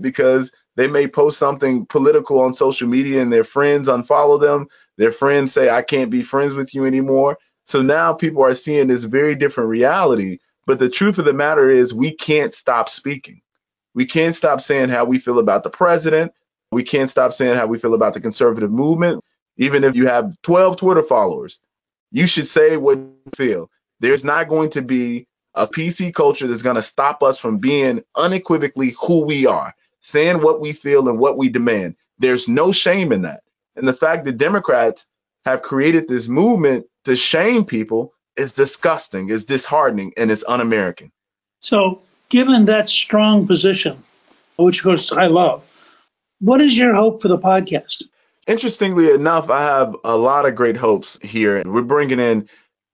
because 0.00 0.52
they 0.76 0.88
may 0.88 1.06
post 1.06 1.38
something 1.38 1.86
political 1.86 2.40
on 2.40 2.52
social 2.52 2.88
media 2.88 3.22
and 3.22 3.32
their 3.32 3.44
friends 3.44 3.88
unfollow 3.88 4.40
them. 4.40 4.66
Their 4.98 5.12
friends 5.12 5.52
say, 5.52 5.70
I 5.70 5.82
can't 5.82 6.10
be 6.10 6.24
friends 6.24 6.54
with 6.54 6.74
you 6.74 6.84
anymore. 6.86 7.38
So 7.64 7.82
now 7.82 8.12
people 8.12 8.42
are 8.44 8.54
seeing 8.54 8.88
this 8.88 9.04
very 9.04 9.36
different 9.36 9.70
reality. 9.70 10.38
But 10.66 10.80
the 10.80 10.88
truth 10.88 11.18
of 11.18 11.26
the 11.26 11.32
matter 11.32 11.70
is, 11.70 11.94
we 11.94 12.14
can't 12.16 12.54
stop 12.54 12.88
speaking. 12.88 13.42
We 13.94 14.06
can't 14.06 14.34
stop 14.34 14.60
saying 14.60 14.88
how 14.88 15.04
we 15.04 15.18
feel 15.18 15.38
about 15.38 15.62
the 15.62 15.70
president. 15.70 16.32
We 16.72 16.82
can't 16.82 17.08
stop 17.08 17.32
saying 17.32 17.56
how 17.56 17.66
we 17.66 17.78
feel 17.78 17.94
about 17.94 18.14
the 18.14 18.20
conservative 18.20 18.70
movement. 18.70 19.24
Even 19.56 19.84
if 19.84 19.94
you 19.94 20.08
have 20.08 20.34
12 20.42 20.76
Twitter 20.76 21.02
followers, 21.02 21.60
you 22.10 22.26
should 22.26 22.46
say 22.46 22.76
what 22.76 22.98
you 22.98 23.14
feel. 23.36 23.70
There's 24.00 24.24
not 24.24 24.48
going 24.48 24.70
to 24.70 24.82
be 24.82 25.26
a 25.54 25.68
PC 25.68 26.12
culture 26.12 26.48
that's 26.48 26.62
going 26.62 26.76
to 26.76 26.82
stop 26.82 27.22
us 27.22 27.38
from 27.38 27.58
being 27.58 28.02
unequivocally 28.16 28.96
who 29.00 29.20
we 29.20 29.46
are, 29.46 29.74
saying 30.00 30.42
what 30.42 30.60
we 30.60 30.72
feel 30.72 31.08
and 31.08 31.18
what 31.18 31.38
we 31.38 31.48
demand. 31.48 31.94
There's 32.18 32.48
no 32.48 32.72
shame 32.72 33.12
in 33.12 33.22
that. 33.22 33.42
And 33.76 33.86
the 33.86 33.92
fact 33.92 34.24
that 34.24 34.38
Democrats 34.38 35.06
have 35.44 35.62
created 35.62 36.08
this 36.08 36.28
movement 36.28 36.86
to 37.04 37.14
shame 37.14 37.64
people 37.64 38.12
is 38.36 38.52
disgusting, 38.52 39.28
is 39.28 39.44
disheartening, 39.44 40.12
and 40.16 40.30
it's 40.30 40.44
un 40.46 40.60
American. 40.60 41.12
So, 41.60 42.02
given 42.34 42.64
that 42.64 42.88
strong 42.88 43.46
position, 43.46 44.02
which 44.56 44.78
of 44.78 44.82
course 44.82 45.12
I 45.12 45.26
love, 45.26 45.62
what 46.40 46.60
is 46.60 46.76
your 46.76 46.92
hope 46.92 47.22
for 47.22 47.28
the 47.28 47.38
podcast? 47.38 48.02
Interestingly 48.48 49.12
enough, 49.12 49.50
I 49.50 49.62
have 49.62 49.94
a 50.02 50.16
lot 50.16 50.44
of 50.44 50.56
great 50.56 50.76
hopes 50.76 51.16
here. 51.22 51.62
We're 51.64 51.82
bringing 51.82 52.18
in 52.18 52.48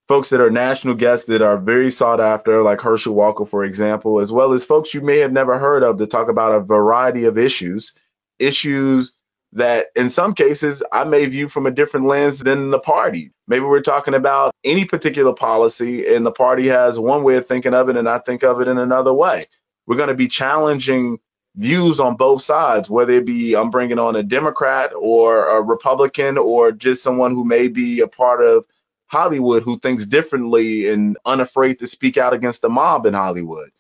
folks 0.09 0.29
that 0.29 0.43
are 0.43 0.51
national 0.51 0.93
guests 0.93 1.25
that 1.25 1.41
are 1.41 1.57
very 1.57 1.91
sought 1.91 2.21
after, 2.21 2.63
like 2.63 2.83
Herschel 2.83 3.15
Walker, 3.15 3.47
for 3.47 3.65
example, 3.65 4.21
as 4.21 4.31
well 4.31 4.53
as 4.53 4.67
folks 4.67 4.93
you 4.93 5.01
may 5.01 5.21
have 5.21 5.33
never 5.33 5.59
heard 5.59 5.85
of 5.85 5.97
to 5.97 6.07
talk 6.07 6.29
about 6.29 6.55
a 6.55 6.61
variety 6.61 7.25
of 7.25 7.39
issues, 7.39 7.95
issues 8.39 9.13
that 9.53 9.89
in 9.97 10.09
some 10.09 10.35
cases 10.35 10.83
I 10.93 11.05
may 11.05 11.27
view 11.27 11.49
from 11.49 11.67
a 11.67 11.71
different 11.71 12.07
lens 12.07 12.39
than 12.39 12.71
the 12.71 12.79
party. 12.79 13.33
Maybe 13.49 13.65
we're 13.65 13.81
talking 13.81 14.15
about 14.15 14.55
any 14.65 14.85
particular 14.85 15.35
policy 15.35 16.07
and 16.15 16.25
the 16.25 16.31
party 16.31 16.69
has 16.69 16.99
one 16.99 17.25
way 17.25 17.37
of 17.37 17.47
thinking 17.47 17.75
of 17.75 17.89
it 17.89 17.97
and 17.97 18.09
I 18.09 18.19
think 18.19 18.45
of 18.45 18.61
it 18.61 18.69
in 18.69 18.79
another 18.79 19.13
way. 19.13 19.47
We're 19.87 19.97
going 19.97 20.09
to 20.09 20.15
be 20.15 20.29
challenging 20.29 21.19
views 21.57 21.99
on 21.99 22.17
both 22.17 22.43
sides, 22.43 22.89
whether 22.89 23.15
it 23.15 23.27
be 23.27 23.57
I'm 23.57 23.71
bringing 23.71 23.99
on 23.99 24.15
a 24.15 24.23
Democrat 24.23 24.93
or 24.97 25.49
a 25.49 25.61
Republican 25.61 26.39
or 26.39 26.71
just 26.71 27.03
someone 27.03 27.33
who 27.33 27.45
may 27.45 27.67
be 27.67 28.01
a 28.01 28.09
part 28.09 28.41
of 28.43 28.65
Hollywood 29.07 29.65
who 29.65 29.79
thinks 29.81 30.07
differently 30.07 30.89
and 30.89 31.19
unafraid 31.27 31.81
to 31.81 31.89
speak 31.89 32.17
out 32.17 32.33
against 32.33 32.63
the 32.63 32.69
mob 32.69 33.07
in 33.07 33.15
Hollywood. 33.15 33.71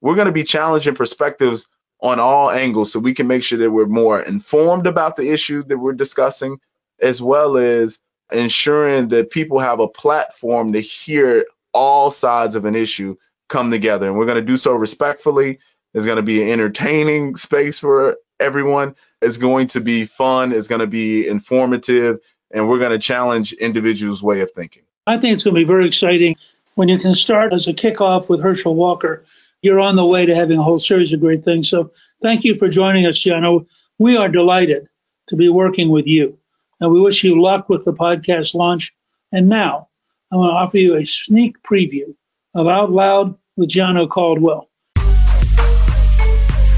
We're 0.00 0.14
going 0.14 0.26
to 0.26 0.32
be 0.32 0.44
challenging 0.44 0.94
perspectives 0.94 1.66
on 2.00 2.20
all 2.20 2.50
angles 2.50 2.92
so 2.92 3.00
we 3.00 3.14
can 3.14 3.26
make 3.26 3.42
sure 3.42 3.58
that 3.58 3.70
we're 3.70 3.86
more 3.86 4.20
informed 4.20 4.86
about 4.86 5.16
the 5.16 5.30
issue 5.30 5.62
that 5.64 5.78
we're 5.78 5.92
discussing, 5.92 6.58
as 7.00 7.22
well 7.22 7.56
as 7.56 7.98
ensuring 8.32 9.08
that 9.08 9.30
people 9.30 9.58
have 9.58 9.80
a 9.80 9.88
platform 9.88 10.72
to 10.72 10.80
hear 10.80 11.46
all 11.72 12.10
sides 12.10 12.54
of 12.54 12.64
an 12.64 12.74
issue 12.74 13.16
come 13.48 13.70
together. 13.70 14.06
And 14.06 14.16
we're 14.16 14.26
going 14.26 14.36
to 14.36 14.42
do 14.42 14.56
so 14.56 14.74
respectfully. 14.74 15.58
It's 15.94 16.04
going 16.04 16.16
to 16.16 16.22
be 16.22 16.42
an 16.42 16.50
entertaining 16.50 17.36
space 17.36 17.78
for 17.78 18.16
everyone. 18.38 18.96
It's 19.22 19.38
going 19.38 19.68
to 19.68 19.80
be 19.80 20.04
fun. 20.04 20.52
It's 20.52 20.68
going 20.68 20.80
to 20.80 20.86
be 20.86 21.26
informative. 21.26 22.18
And 22.50 22.68
we're 22.68 22.78
going 22.78 22.92
to 22.92 22.98
challenge 22.98 23.52
individuals' 23.52 24.22
way 24.22 24.40
of 24.40 24.50
thinking. 24.52 24.82
I 25.06 25.18
think 25.18 25.34
it's 25.34 25.44
going 25.44 25.54
to 25.54 25.60
be 25.60 25.66
very 25.66 25.86
exciting 25.86 26.36
when 26.74 26.88
you 26.88 26.98
can 26.98 27.14
start 27.14 27.52
as 27.52 27.68
a 27.68 27.72
kickoff 27.72 28.28
with 28.28 28.40
Herschel 28.40 28.74
Walker 28.74 29.24
you're 29.66 29.80
on 29.80 29.96
the 29.96 30.06
way 30.06 30.26
to 30.26 30.34
having 30.34 30.58
a 30.58 30.62
whole 30.62 30.78
series 30.78 31.12
of 31.12 31.20
great 31.20 31.44
things. 31.44 31.68
So 31.68 31.92
thank 32.22 32.44
you 32.44 32.56
for 32.56 32.68
joining 32.68 33.06
us, 33.06 33.18
Gianno. 33.18 33.60
Oh, 33.62 33.66
we 33.98 34.16
are 34.16 34.28
delighted 34.28 34.88
to 35.28 35.36
be 35.36 35.48
working 35.48 35.90
with 35.90 36.06
you. 36.06 36.38
And 36.80 36.92
we 36.92 37.00
wish 37.00 37.24
you 37.24 37.40
luck 37.42 37.68
with 37.68 37.84
the 37.84 37.92
podcast 37.92 38.54
launch. 38.54 38.94
And 39.32 39.48
now 39.48 39.88
I 40.32 40.36
want 40.36 40.50
to 40.50 40.54
offer 40.54 40.78
you 40.78 40.96
a 40.96 41.04
sneak 41.04 41.56
preview 41.62 42.14
of 42.54 42.68
Out 42.68 42.90
Loud 42.92 43.36
with 43.56 43.70
Gianno 43.70 44.08
Caldwell. 44.08 44.68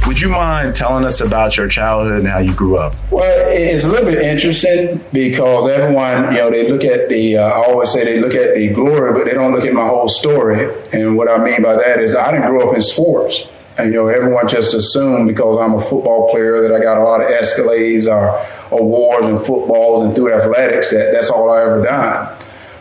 Would 0.08 0.20
you 0.20 0.30
mind 0.30 0.74
telling 0.74 1.04
us 1.04 1.20
about 1.20 1.58
your 1.58 1.68
childhood 1.68 2.20
and 2.20 2.26
how 2.26 2.38
you 2.38 2.54
grew 2.54 2.78
up? 2.78 2.94
Well, 3.10 3.24
it's 3.50 3.84
a 3.84 3.88
little 3.90 4.06
bit 4.06 4.22
interesting 4.22 5.04
because 5.12 5.68
everyone, 5.68 6.32
you 6.32 6.38
know, 6.38 6.50
they 6.50 6.66
look 6.72 6.82
at 6.82 7.10
the, 7.10 7.36
uh, 7.36 7.42
I 7.42 7.66
always 7.66 7.92
say 7.92 8.04
they 8.04 8.18
look 8.18 8.32
at 8.32 8.54
the 8.54 8.72
glory, 8.72 9.12
but 9.12 9.26
they 9.26 9.34
don't 9.34 9.52
look 9.52 9.66
at 9.66 9.74
my 9.74 9.86
whole 9.86 10.08
story. 10.08 10.74
And 10.94 11.18
what 11.18 11.28
I 11.28 11.36
mean 11.36 11.62
by 11.62 11.74
that 11.74 12.00
is 12.00 12.16
I 12.16 12.30
didn't 12.30 12.46
grow 12.46 12.70
up 12.70 12.74
in 12.74 12.80
sports. 12.80 13.44
And, 13.76 13.92
you 13.92 13.96
know, 13.96 14.06
everyone 14.06 14.48
just 14.48 14.72
assumed 14.72 15.28
because 15.28 15.58
I'm 15.58 15.74
a 15.74 15.82
football 15.82 16.30
player 16.30 16.62
that 16.62 16.72
I 16.72 16.80
got 16.80 16.96
a 16.96 17.04
lot 17.04 17.20
of 17.20 17.26
escalades 17.26 18.10
or 18.10 18.30
awards 18.74 19.26
and 19.26 19.38
footballs 19.38 20.04
and 20.06 20.16
through 20.16 20.32
athletics 20.32 20.90
that 20.90 21.12
that's 21.12 21.28
all 21.28 21.50
I 21.50 21.64
ever 21.64 21.84
done. 21.84 22.34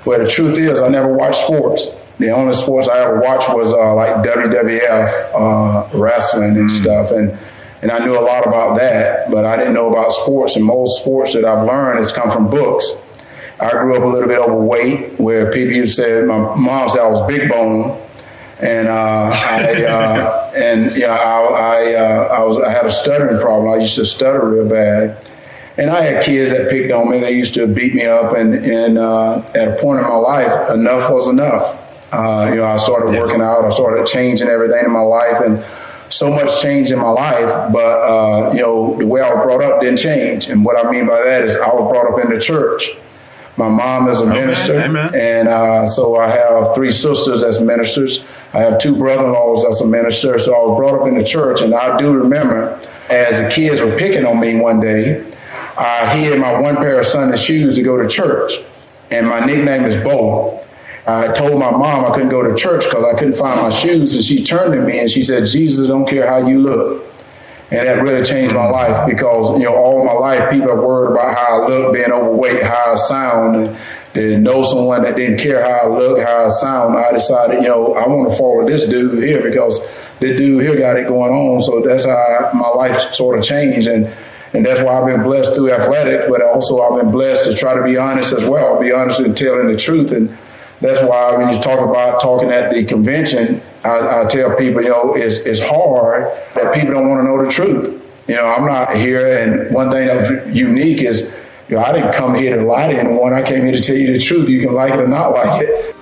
But 0.05 0.19
the 0.19 0.29
truth 0.29 0.57
is, 0.57 0.79
I 0.79 0.87
never 0.87 1.11
watched 1.11 1.41
sports 1.41 1.87
the 2.19 2.31
only 2.31 2.55
sports 2.55 2.87
I 2.87 2.99
ever 2.99 3.19
watched 3.19 3.47
was 3.49 3.71
uh, 3.71 3.93
like 3.93 4.25
WWF 4.25 5.31
uh, 5.35 5.97
wrestling 5.97 6.57
and 6.57 6.69
mm. 6.69 6.81
stuff, 6.81 7.11
and 7.11 7.37
and 7.81 7.91
I 7.91 8.03
knew 8.03 8.17
a 8.17 8.21
lot 8.21 8.47
about 8.47 8.77
that, 8.77 9.29
but 9.29 9.45
I 9.45 9.55
didn't 9.55 9.75
know 9.75 9.89
about 9.89 10.11
sports. 10.11 10.55
And 10.55 10.65
most 10.65 11.01
sports 11.01 11.33
that 11.33 11.45
I've 11.45 11.65
learned 11.65 11.99
has 11.99 12.11
come 12.11 12.31
from 12.31 12.49
books. 12.49 12.99
I 13.59 13.71
grew 13.71 13.95
up 13.95 14.03
a 14.03 14.07
little 14.07 14.27
bit 14.27 14.39
overweight, 14.39 15.19
where 15.19 15.51
people 15.51 15.75
used 15.75 15.95
to 15.97 16.01
say 16.01 16.21
my 16.25 16.55
mom 16.55 16.89
said 16.89 17.01
I 17.01 17.07
was 17.07 17.27
big 17.27 17.49
bone, 17.49 18.01
and 18.61 18.87
uh, 18.87 19.29
I 19.31 19.83
uh, 19.85 20.51
and 20.55 20.95
yeah, 20.95 21.13
I 21.13 21.41
I, 21.43 21.93
uh, 21.93 22.27
I 22.39 22.43
was 22.43 22.57
I 22.59 22.71
had 22.71 22.87
a 22.87 22.91
stuttering 22.91 23.39
problem. 23.39 23.71
I 23.71 23.77
used 23.77 23.95
to 23.95 24.05
stutter 24.05 24.47
real 24.47 24.67
bad. 24.67 25.23
And 25.79 25.91
I 25.91 26.01
had 26.01 26.23
kids 26.23 26.49
that 26.53 26.71
picked 26.71 26.91
on 26.91 27.11
me. 27.11 27.19
They 27.19 27.33
used 27.33 27.53
to 27.53 27.67
beat 27.67 27.93
me 27.93 28.03
up. 28.03 28.35
And, 28.35 28.55
and 28.65 28.97
uh, 28.97 29.43
at 29.53 29.67
a 29.67 29.75
point 29.79 29.99
in 29.99 30.05
my 30.05 30.15
life, 30.15 30.71
enough 30.71 31.11
was 31.11 31.27
enough 31.27 31.86
uh, 32.11 32.47
you 32.49 32.57
know, 32.57 32.65
I 32.65 32.77
started 32.77 33.19
working 33.19 33.41
out. 33.41 33.65
I 33.65 33.69
started 33.71 34.05
changing 34.07 34.47
everything 34.47 34.85
in 34.85 34.91
my 34.91 35.01
life, 35.01 35.41
and 35.41 35.63
so 36.09 36.29
much 36.29 36.61
changed 36.61 36.91
in 36.91 36.99
my 36.99 37.09
life. 37.09 37.71
But 37.71 38.01
uh, 38.01 38.51
you 38.53 38.61
know, 38.61 38.97
the 38.97 39.05
way 39.05 39.21
I 39.21 39.33
was 39.33 39.43
brought 39.43 39.63
up 39.63 39.81
didn't 39.81 39.97
change. 39.97 40.49
And 40.49 40.63
what 40.63 40.83
I 40.83 40.89
mean 40.89 41.07
by 41.07 41.21
that 41.21 41.43
is, 41.43 41.55
I 41.55 41.67
was 41.67 41.91
brought 41.91 42.11
up 42.11 42.23
in 42.23 42.33
the 42.33 42.39
church. 42.39 42.91
My 43.57 43.67
mom 43.67 44.07
is 44.07 44.21
a 44.21 44.23
Amen. 44.23 44.35
minister, 44.35 44.79
Amen. 44.79 45.15
and 45.15 45.47
uh, 45.47 45.87
so 45.87 46.15
I 46.15 46.29
have 46.29 46.75
three 46.75 46.91
sisters 46.91 47.41
as 47.41 47.59
ministers. 47.59 48.23
I 48.53 48.59
have 48.59 48.79
two 48.79 48.95
brother-in-laws 48.95 49.63
that's 49.63 49.81
a 49.81 49.87
minister. 49.87 50.37
So 50.37 50.53
I 50.53 50.59
was 50.59 50.77
brought 50.77 51.01
up 51.01 51.07
in 51.07 51.17
the 51.17 51.23
church, 51.23 51.61
and 51.61 51.73
I 51.73 51.97
do 51.97 52.13
remember 52.13 52.79
as 53.09 53.41
the 53.41 53.49
kids 53.49 53.81
were 53.81 53.97
picking 53.97 54.25
on 54.25 54.39
me 54.39 54.59
one 54.59 54.79
day, 54.79 55.25
I 55.75 56.15
hid 56.15 56.39
my 56.39 56.59
one 56.59 56.75
pair 56.77 56.99
of 56.99 57.07
Sunday 57.07 57.37
shoes 57.37 57.75
to 57.75 57.81
go 57.81 58.01
to 58.01 58.07
church 58.07 58.53
and 59.11 59.27
my 59.27 59.39
nickname 59.45 59.85
is 59.85 60.01
Bo. 60.03 60.63
I 61.07 61.31
told 61.31 61.57
my 61.57 61.71
mom 61.71 62.05
I 62.05 62.11
couldn't 62.11 62.29
go 62.29 62.43
to 62.43 62.53
church 62.55 62.83
because 62.83 63.05
I 63.05 63.17
couldn't 63.17 63.37
find 63.37 63.61
my 63.61 63.69
shoes, 63.69 64.13
and 64.15 64.23
she 64.23 64.43
turned 64.43 64.73
to 64.73 64.81
me 64.81 64.99
and 64.99 65.09
she 65.09 65.23
said, 65.23 65.45
"Jesus 65.45 65.87
don't 65.87 66.07
care 66.07 66.27
how 66.27 66.45
you 66.45 66.59
look." 66.59 67.05
And 67.71 67.87
that 67.87 68.01
really 68.01 68.23
changed 68.23 68.55
my 68.55 68.65
life 68.65 69.05
because, 69.07 69.57
you 69.59 69.65
know, 69.65 69.75
all 69.75 70.05
my 70.05 70.13
life 70.13 70.49
people 70.49 70.69
are 70.69 70.81
worried 70.81 71.11
about 71.11 71.35
how 71.35 71.63
I 71.63 71.67
look, 71.67 71.93
being 71.93 72.11
overweight, 72.11 72.63
how 72.63 72.93
I 72.93 72.95
sound. 72.95 73.55
And 73.57 73.77
to 74.13 74.37
know 74.37 74.63
someone 74.63 75.03
that 75.03 75.17
didn't 75.17 75.37
care 75.37 75.61
how 75.61 75.91
I 75.91 75.97
look, 75.97 76.19
how 76.19 76.45
I 76.45 76.49
sound, 76.49 76.97
I 76.97 77.11
decided, 77.11 77.61
you 77.61 77.67
know, 77.67 77.93
I 77.93 78.07
want 78.07 78.31
to 78.31 78.37
follow 78.37 78.65
this 78.65 78.87
dude 78.87 79.21
here 79.21 79.41
because 79.41 79.85
this 80.19 80.37
dude 80.37 80.61
here 80.61 80.77
got 80.77 80.97
it 80.97 81.07
going 81.07 81.33
on. 81.33 81.61
So 81.61 81.81
that's 81.81 82.05
how 82.05 82.51
my 82.53 82.69
life 82.69 83.13
sort 83.13 83.37
of 83.37 83.43
changed. 83.43 83.87
And 83.87 84.09
and 84.53 84.65
that's 84.65 84.81
why 84.81 84.99
I've 84.99 85.05
been 85.05 85.23
blessed 85.23 85.55
through 85.55 85.71
athletics, 85.71 86.25
but 86.29 86.41
also 86.41 86.81
I've 86.81 87.01
been 87.01 87.11
blessed 87.11 87.43
to 87.45 87.53
try 87.53 87.75
to 87.75 87.83
be 87.83 87.97
honest 87.97 88.31
as 88.31 88.47
well, 88.47 88.79
be 88.79 88.93
honest 88.93 89.19
and 89.19 89.35
telling 89.35 89.67
the 89.67 89.75
truth. 89.75 90.11
And 90.11 90.35
that's 90.81 91.01
why 91.01 91.35
when 91.35 91.53
you 91.53 91.61
talk 91.61 91.79
about 91.79 92.21
talking 92.21 92.49
at 92.51 92.71
the 92.71 92.83
convention, 92.83 93.61
I, 93.83 94.21
I 94.21 94.25
tell 94.25 94.55
people, 94.55 94.81
you 94.81 94.89
know, 94.89 95.15
it's, 95.15 95.39
it's 95.39 95.59
hard 95.59 96.31
that 96.53 96.73
people 96.73 96.93
don't 96.93 97.09
want 97.09 97.21
to 97.21 97.23
know 97.23 97.43
the 97.43 97.49
truth. 97.49 98.03
You 98.27 98.35
know, 98.35 98.45
I'm 98.45 98.65
not 98.65 98.95
here, 98.95 99.25
and 99.25 99.73
one 99.73 99.89
thing 99.89 100.07
that's 100.07 100.55
unique 100.55 101.01
is, 101.01 101.33
you 101.69 101.77
know, 101.77 101.83
I 101.83 101.93
didn't 101.93 102.13
come 102.13 102.35
here 102.35 102.57
to 102.57 102.63
lie 102.63 102.91
to 102.91 102.99
anyone. 102.99 103.33
I 103.33 103.41
came 103.41 103.63
here 103.63 103.71
to 103.71 103.81
tell 103.81 103.95
you 103.95 104.11
the 104.11 104.19
truth. 104.19 104.49
You 104.49 104.61
can 104.61 104.73
like 104.73 104.93
it 104.93 104.99
or 104.99 105.07
not 105.07 105.31
like 105.31 105.63
it. 105.63 105.95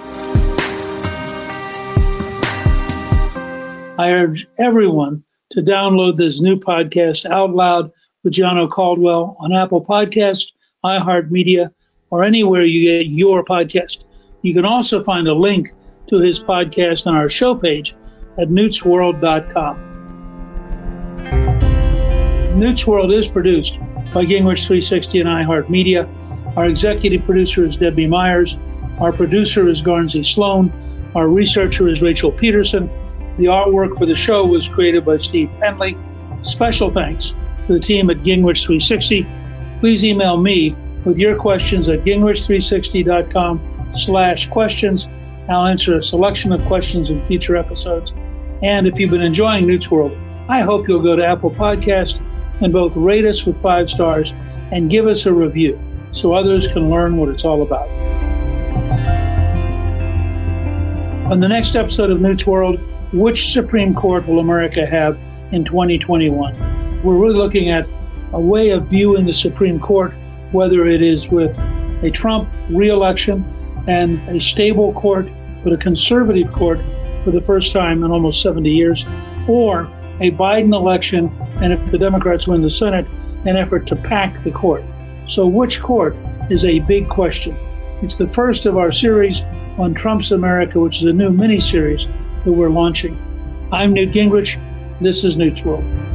I 3.98 4.12
urge 4.12 4.48
everyone 4.58 5.24
to 5.52 5.62
download 5.62 6.18
this 6.18 6.42
new 6.42 6.58
podcast 6.58 7.30
out 7.30 7.52
loud 7.52 7.92
with 8.24 8.34
Gianno 8.34 8.70
Caldwell 8.70 9.38
on 9.40 9.54
Apple 9.54 9.86
Podcast, 9.86 10.52
iHeartMedia, 10.84 11.72
or 12.10 12.24
anywhere 12.24 12.66
you 12.66 12.92
get 12.92 13.08
your 13.08 13.46
podcast. 13.46 14.05
You 14.46 14.54
can 14.54 14.64
also 14.64 15.04
find 15.04 15.28
a 15.28 15.34
link 15.34 15.74
to 16.10 16.20
his 16.20 16.40
podcast 16.40 17.08
on 17.08 17.16
our 17.16 17.30
show 17.30 17.56
page 17.56 17.96
at 18.38 18.48
newtsworld.com. 18.48 19.80
Newt's 22.60 22.86
World 22.86 23.12
is 23.12 23.28
produced 23.28 23.80
by 24.14 24.24
Gingrich 24.24 24.68
360 24.68 25.22
and 25.22 25.30
iHeartMedia. 25.30 26.56
Our 26.56 26.68
executive 26.68 27.26
producer 27.26 27.66
is 27.66 27.76
Debbie 27.76 28.06
Myers. 28.06 28.56
Our 29.00 29.12
producer 29.12 29.68
is 29.68 29.82
Garnsey 29.82 30.24
Sloan. 30.24 30.72
Our 31.16 31.28
researcher 31.28 31.88
is 31.88 32.04
Rachel 32.04 32.32
Peterson. 32.32 32.88
The 33.38 33.46
artwork 33.46 33.98
for 33.98 34.06
the 34.06 34.14
show 34.14 34.46
was 34.46 34.70
created 34.70 35.06
by 35.06 35.18
Steve 35.18 35.50
Penley. 35.60 35.98
Special 36.44 36.92
thanks 36.92 37.34
to 37.66 37.74
the 37.74 37.80
team 37.80 38.12
at 38.12 38.18
Gingrich 38.18 38.64
360. 38.64 39.26
Please 39.80 40.06
email 40.06 40.38
me 40.38 40.76
with 41.04 41.18
your 41.18 41.36
questions 41.36 41.90
at 41.90 42.04
gingrich360.com 42.04 43.75
slash 43.98 44.50
questions. 44.50 45.08
I'll 45.50 45.66
answer 45.66 45.96
a 45.96 46.04
selection 46.04 46.52
of 46.52 46.66
questions 46.66 47.10
in 47.10 47.26
future 47.28 47.56
episodes. 47.56 48.14
And 48.64 48.88
if 48.88 49.00
you've 49.00 49.12
been 49.12 49.22
enjoying 49.22 49.68
Newt's 49.68 49.90
World, 49.92 50.18
I 50.48 50.62
hope 50.62 50.88
you'll 50.88 51.04
go 51.04 51.16
to 51.16 51.26
Apple 51.26 51.52
Podcast 51.52 52.22
and 52.62 52.72
both 52.72 52.96
rate 52.96 53.26
us 53.26 53.46
with 53.46 53.62
five 53.62 53.90
stars 53.90 54.34
and 54.72 54.90
give 54.90 55.08
us 55.08 55.26
a 55.26 55.34
review 55.34 55.80
so 56.12 56.34
others 56.34 56.68
can 56.68 56.90
learn 56.90 57.18
what 57.18 57.30
it's 57.30 57.46
all 57.46 57.62
about. 57.62 57.90
On 61.32 61.40
the 61.40 61.48
next 61.48 61.76
episode 61.76 62.12
of 62.12 62.22
Newt's 62.22 62.46
World, 62.46 62.80
which 63.12 63.52
Supreme 63.52 63.94
Court 63.94 64.28
will 64.28 64.40
America 64.40 64.86
have 64.86 65.18
in 65.52 65.66
2021? 65.66 67.04
We're 67.04 67.16
really 67.16 67.38
looking 67.38 67.70
at 67.70 67.88
a 68.32 68.40
way 68.40 68.70
of 68.70 68.88
viewing 68.88 69.26
the 69.26 69.34
Supreme 69.34 69.80
Court, 69.80 70.14
whether 70.52 70.86
it 70.86 71.02
is 71.02 71.28
with 71.28 71.58
a 72.04 72.12
Trump 72.12 72.50
reelection 72.70 73.55
and 73.88 74.30
a 74.30 74.42
stable 74.42 74.94
court, 74.94 75.28
but 75.64 75.74
a 75.74 75.78
conservative 75.78 76.52
court 76.52 76.80
for 77.24 77.32
the 77.32 77.42
first 77.42 77.72
time 77.72 78.04
in 78.04 78.12
almost 78.12 78.42
70 78.42 78.70
years, 78.70 79.06
or 79.48 79.82
a 80.20 80.32
Biden 80.32 80.74
election, 80.74 81.36
and 81.56 81.74
if 81.74 81.86
the 81.88 81.98
Democrats 81.98 82.48
win 82.48 82.62
the 82.62 82.70
Senate, 82.70 83.08
an 83.46 83.58
effort 83.58 83.88
to 83.88 83.96
pack 83.96 84.44
the 84.44 84.52
court. 84.52 84.84
So, 85.28 85.48
which 85.48 85.82
court 85.82 86.16
is 86.50 86.64
a 86.66 86.80
big 86.80 87.10
question? 87.10 87.58
It's 88.02 88.18
the 88.18 88.28
first 88.28 88.66
of 88.66 88.78
our 88.78 88.92
series 88.92 89.42
on 89.78 89.94
Trump's 89.94 90.32
America, 90.32 90.80
which 90.80 90.98
is 90.98 91.04
a 91.04 91.14
new 91.14 91.32
mini 91.32 91.60
series 91.60 92.08
that 92.44 92.52
we're 92.52 92.70
launching. 92.70 93.18
I'm 93.72 93.94
Newt 93.94 94.12
Gingrich. 94.12 94.60
This 95.02 95.24
is 95.24 95.36
Newt's 95.36 95.64
World. 95.64 96.15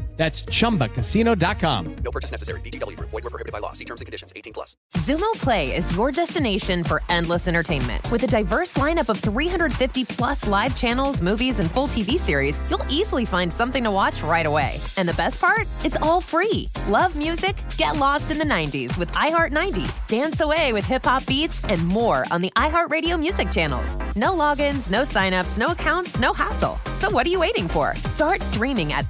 That's 0.21 0.43
chumbacasino.com. 0.43 1.95
No 2.03 2.11
purchase 2.11 2.29
necessary. 2.29 2.61
VGW 2.61 2.95
Group. 2.95 3.09
Void 3.09 3.23
were 3.23 3.31
prohibited 3.31 3.51
by 3.51 3.57
law. 3.57 3.73
See 3.73 3.85
terms 3.85 4.01
and 4.01 4.05
conditions. 4.05 4.31
18 4.35 4.53
plus. 4.53 4.77
Xumo 4.97 5.33
Play 5.33 5.75
is 5.75 5.91
your 5.95 6.11
destination 6.11 6.83
for 6.83 7.01
endless 7.09 7.47
entertainment. 7.47 8.07
With 8.11 8.21
a 8.21 8.27
diverse 8.27 8.75
lineup 8.75 9.09
of 9.09 9.19
350 9.19 10.05
plus 10.05 10.45
live 10.45 10.75
channels, 10.75 11.23
movies, 11.23 11.57
and 11.57 11.71
full 11.71 11.87
TV 11.87 12.19
series, 12.19 12.61
you'll 12.69 12.85
easily 12.87 13.25
find 13.25 13.51
something 13.51 13.83
to 13.83 13.89
watch 13.89 14.21
right 14.21 14.45
away. 14.45 14.79
And 14.95 15.09
the 15.09 15.15
best 15.15 15.41
part? 15.41 15.67
It's 15.83 15.97
all 16.03 16.21
free. 16.21 16.69
Love 16.87 17.15
music? 17.15 17.55
Get 17.77 17.97
lost 17.97 18.29
in 18.29 18.37
the 18.37 18.45
90s 18.45 18.99
with 18.99 19.11
iHeart 19.13 19.51
90s. 19.51 20.05
Dance 20.05 20.39
away 20.39 20.71
with 20.71 20.85
hip 20.85 21.03
hop 21.03 21.25
beats 21.25 21.63
and 21.63 21.83
more 21.87 22.27
on 22.29 22.41
the 22.41 22.51
iHeartRadio 22.55 23.17
music 23.17 23.49
channels. 23.49 23.95
No 24.15 24.33
logins, 24.33 24.91
no 24.91 25.01
signups, 25.01 25.57
no 25.57 25.69
accounts, 25.69 26.19
no 26.19 26.31
hassle. 26.31 26.79
So 26.99 27.09
what 27.09 27.25
are 27.25 27.31
you 27.31 27.39
waiting 27.39 27.67
for? 27.67 27.95
Start 28.05 28.41
streaming 28.41 28.93
at 28.93 29.09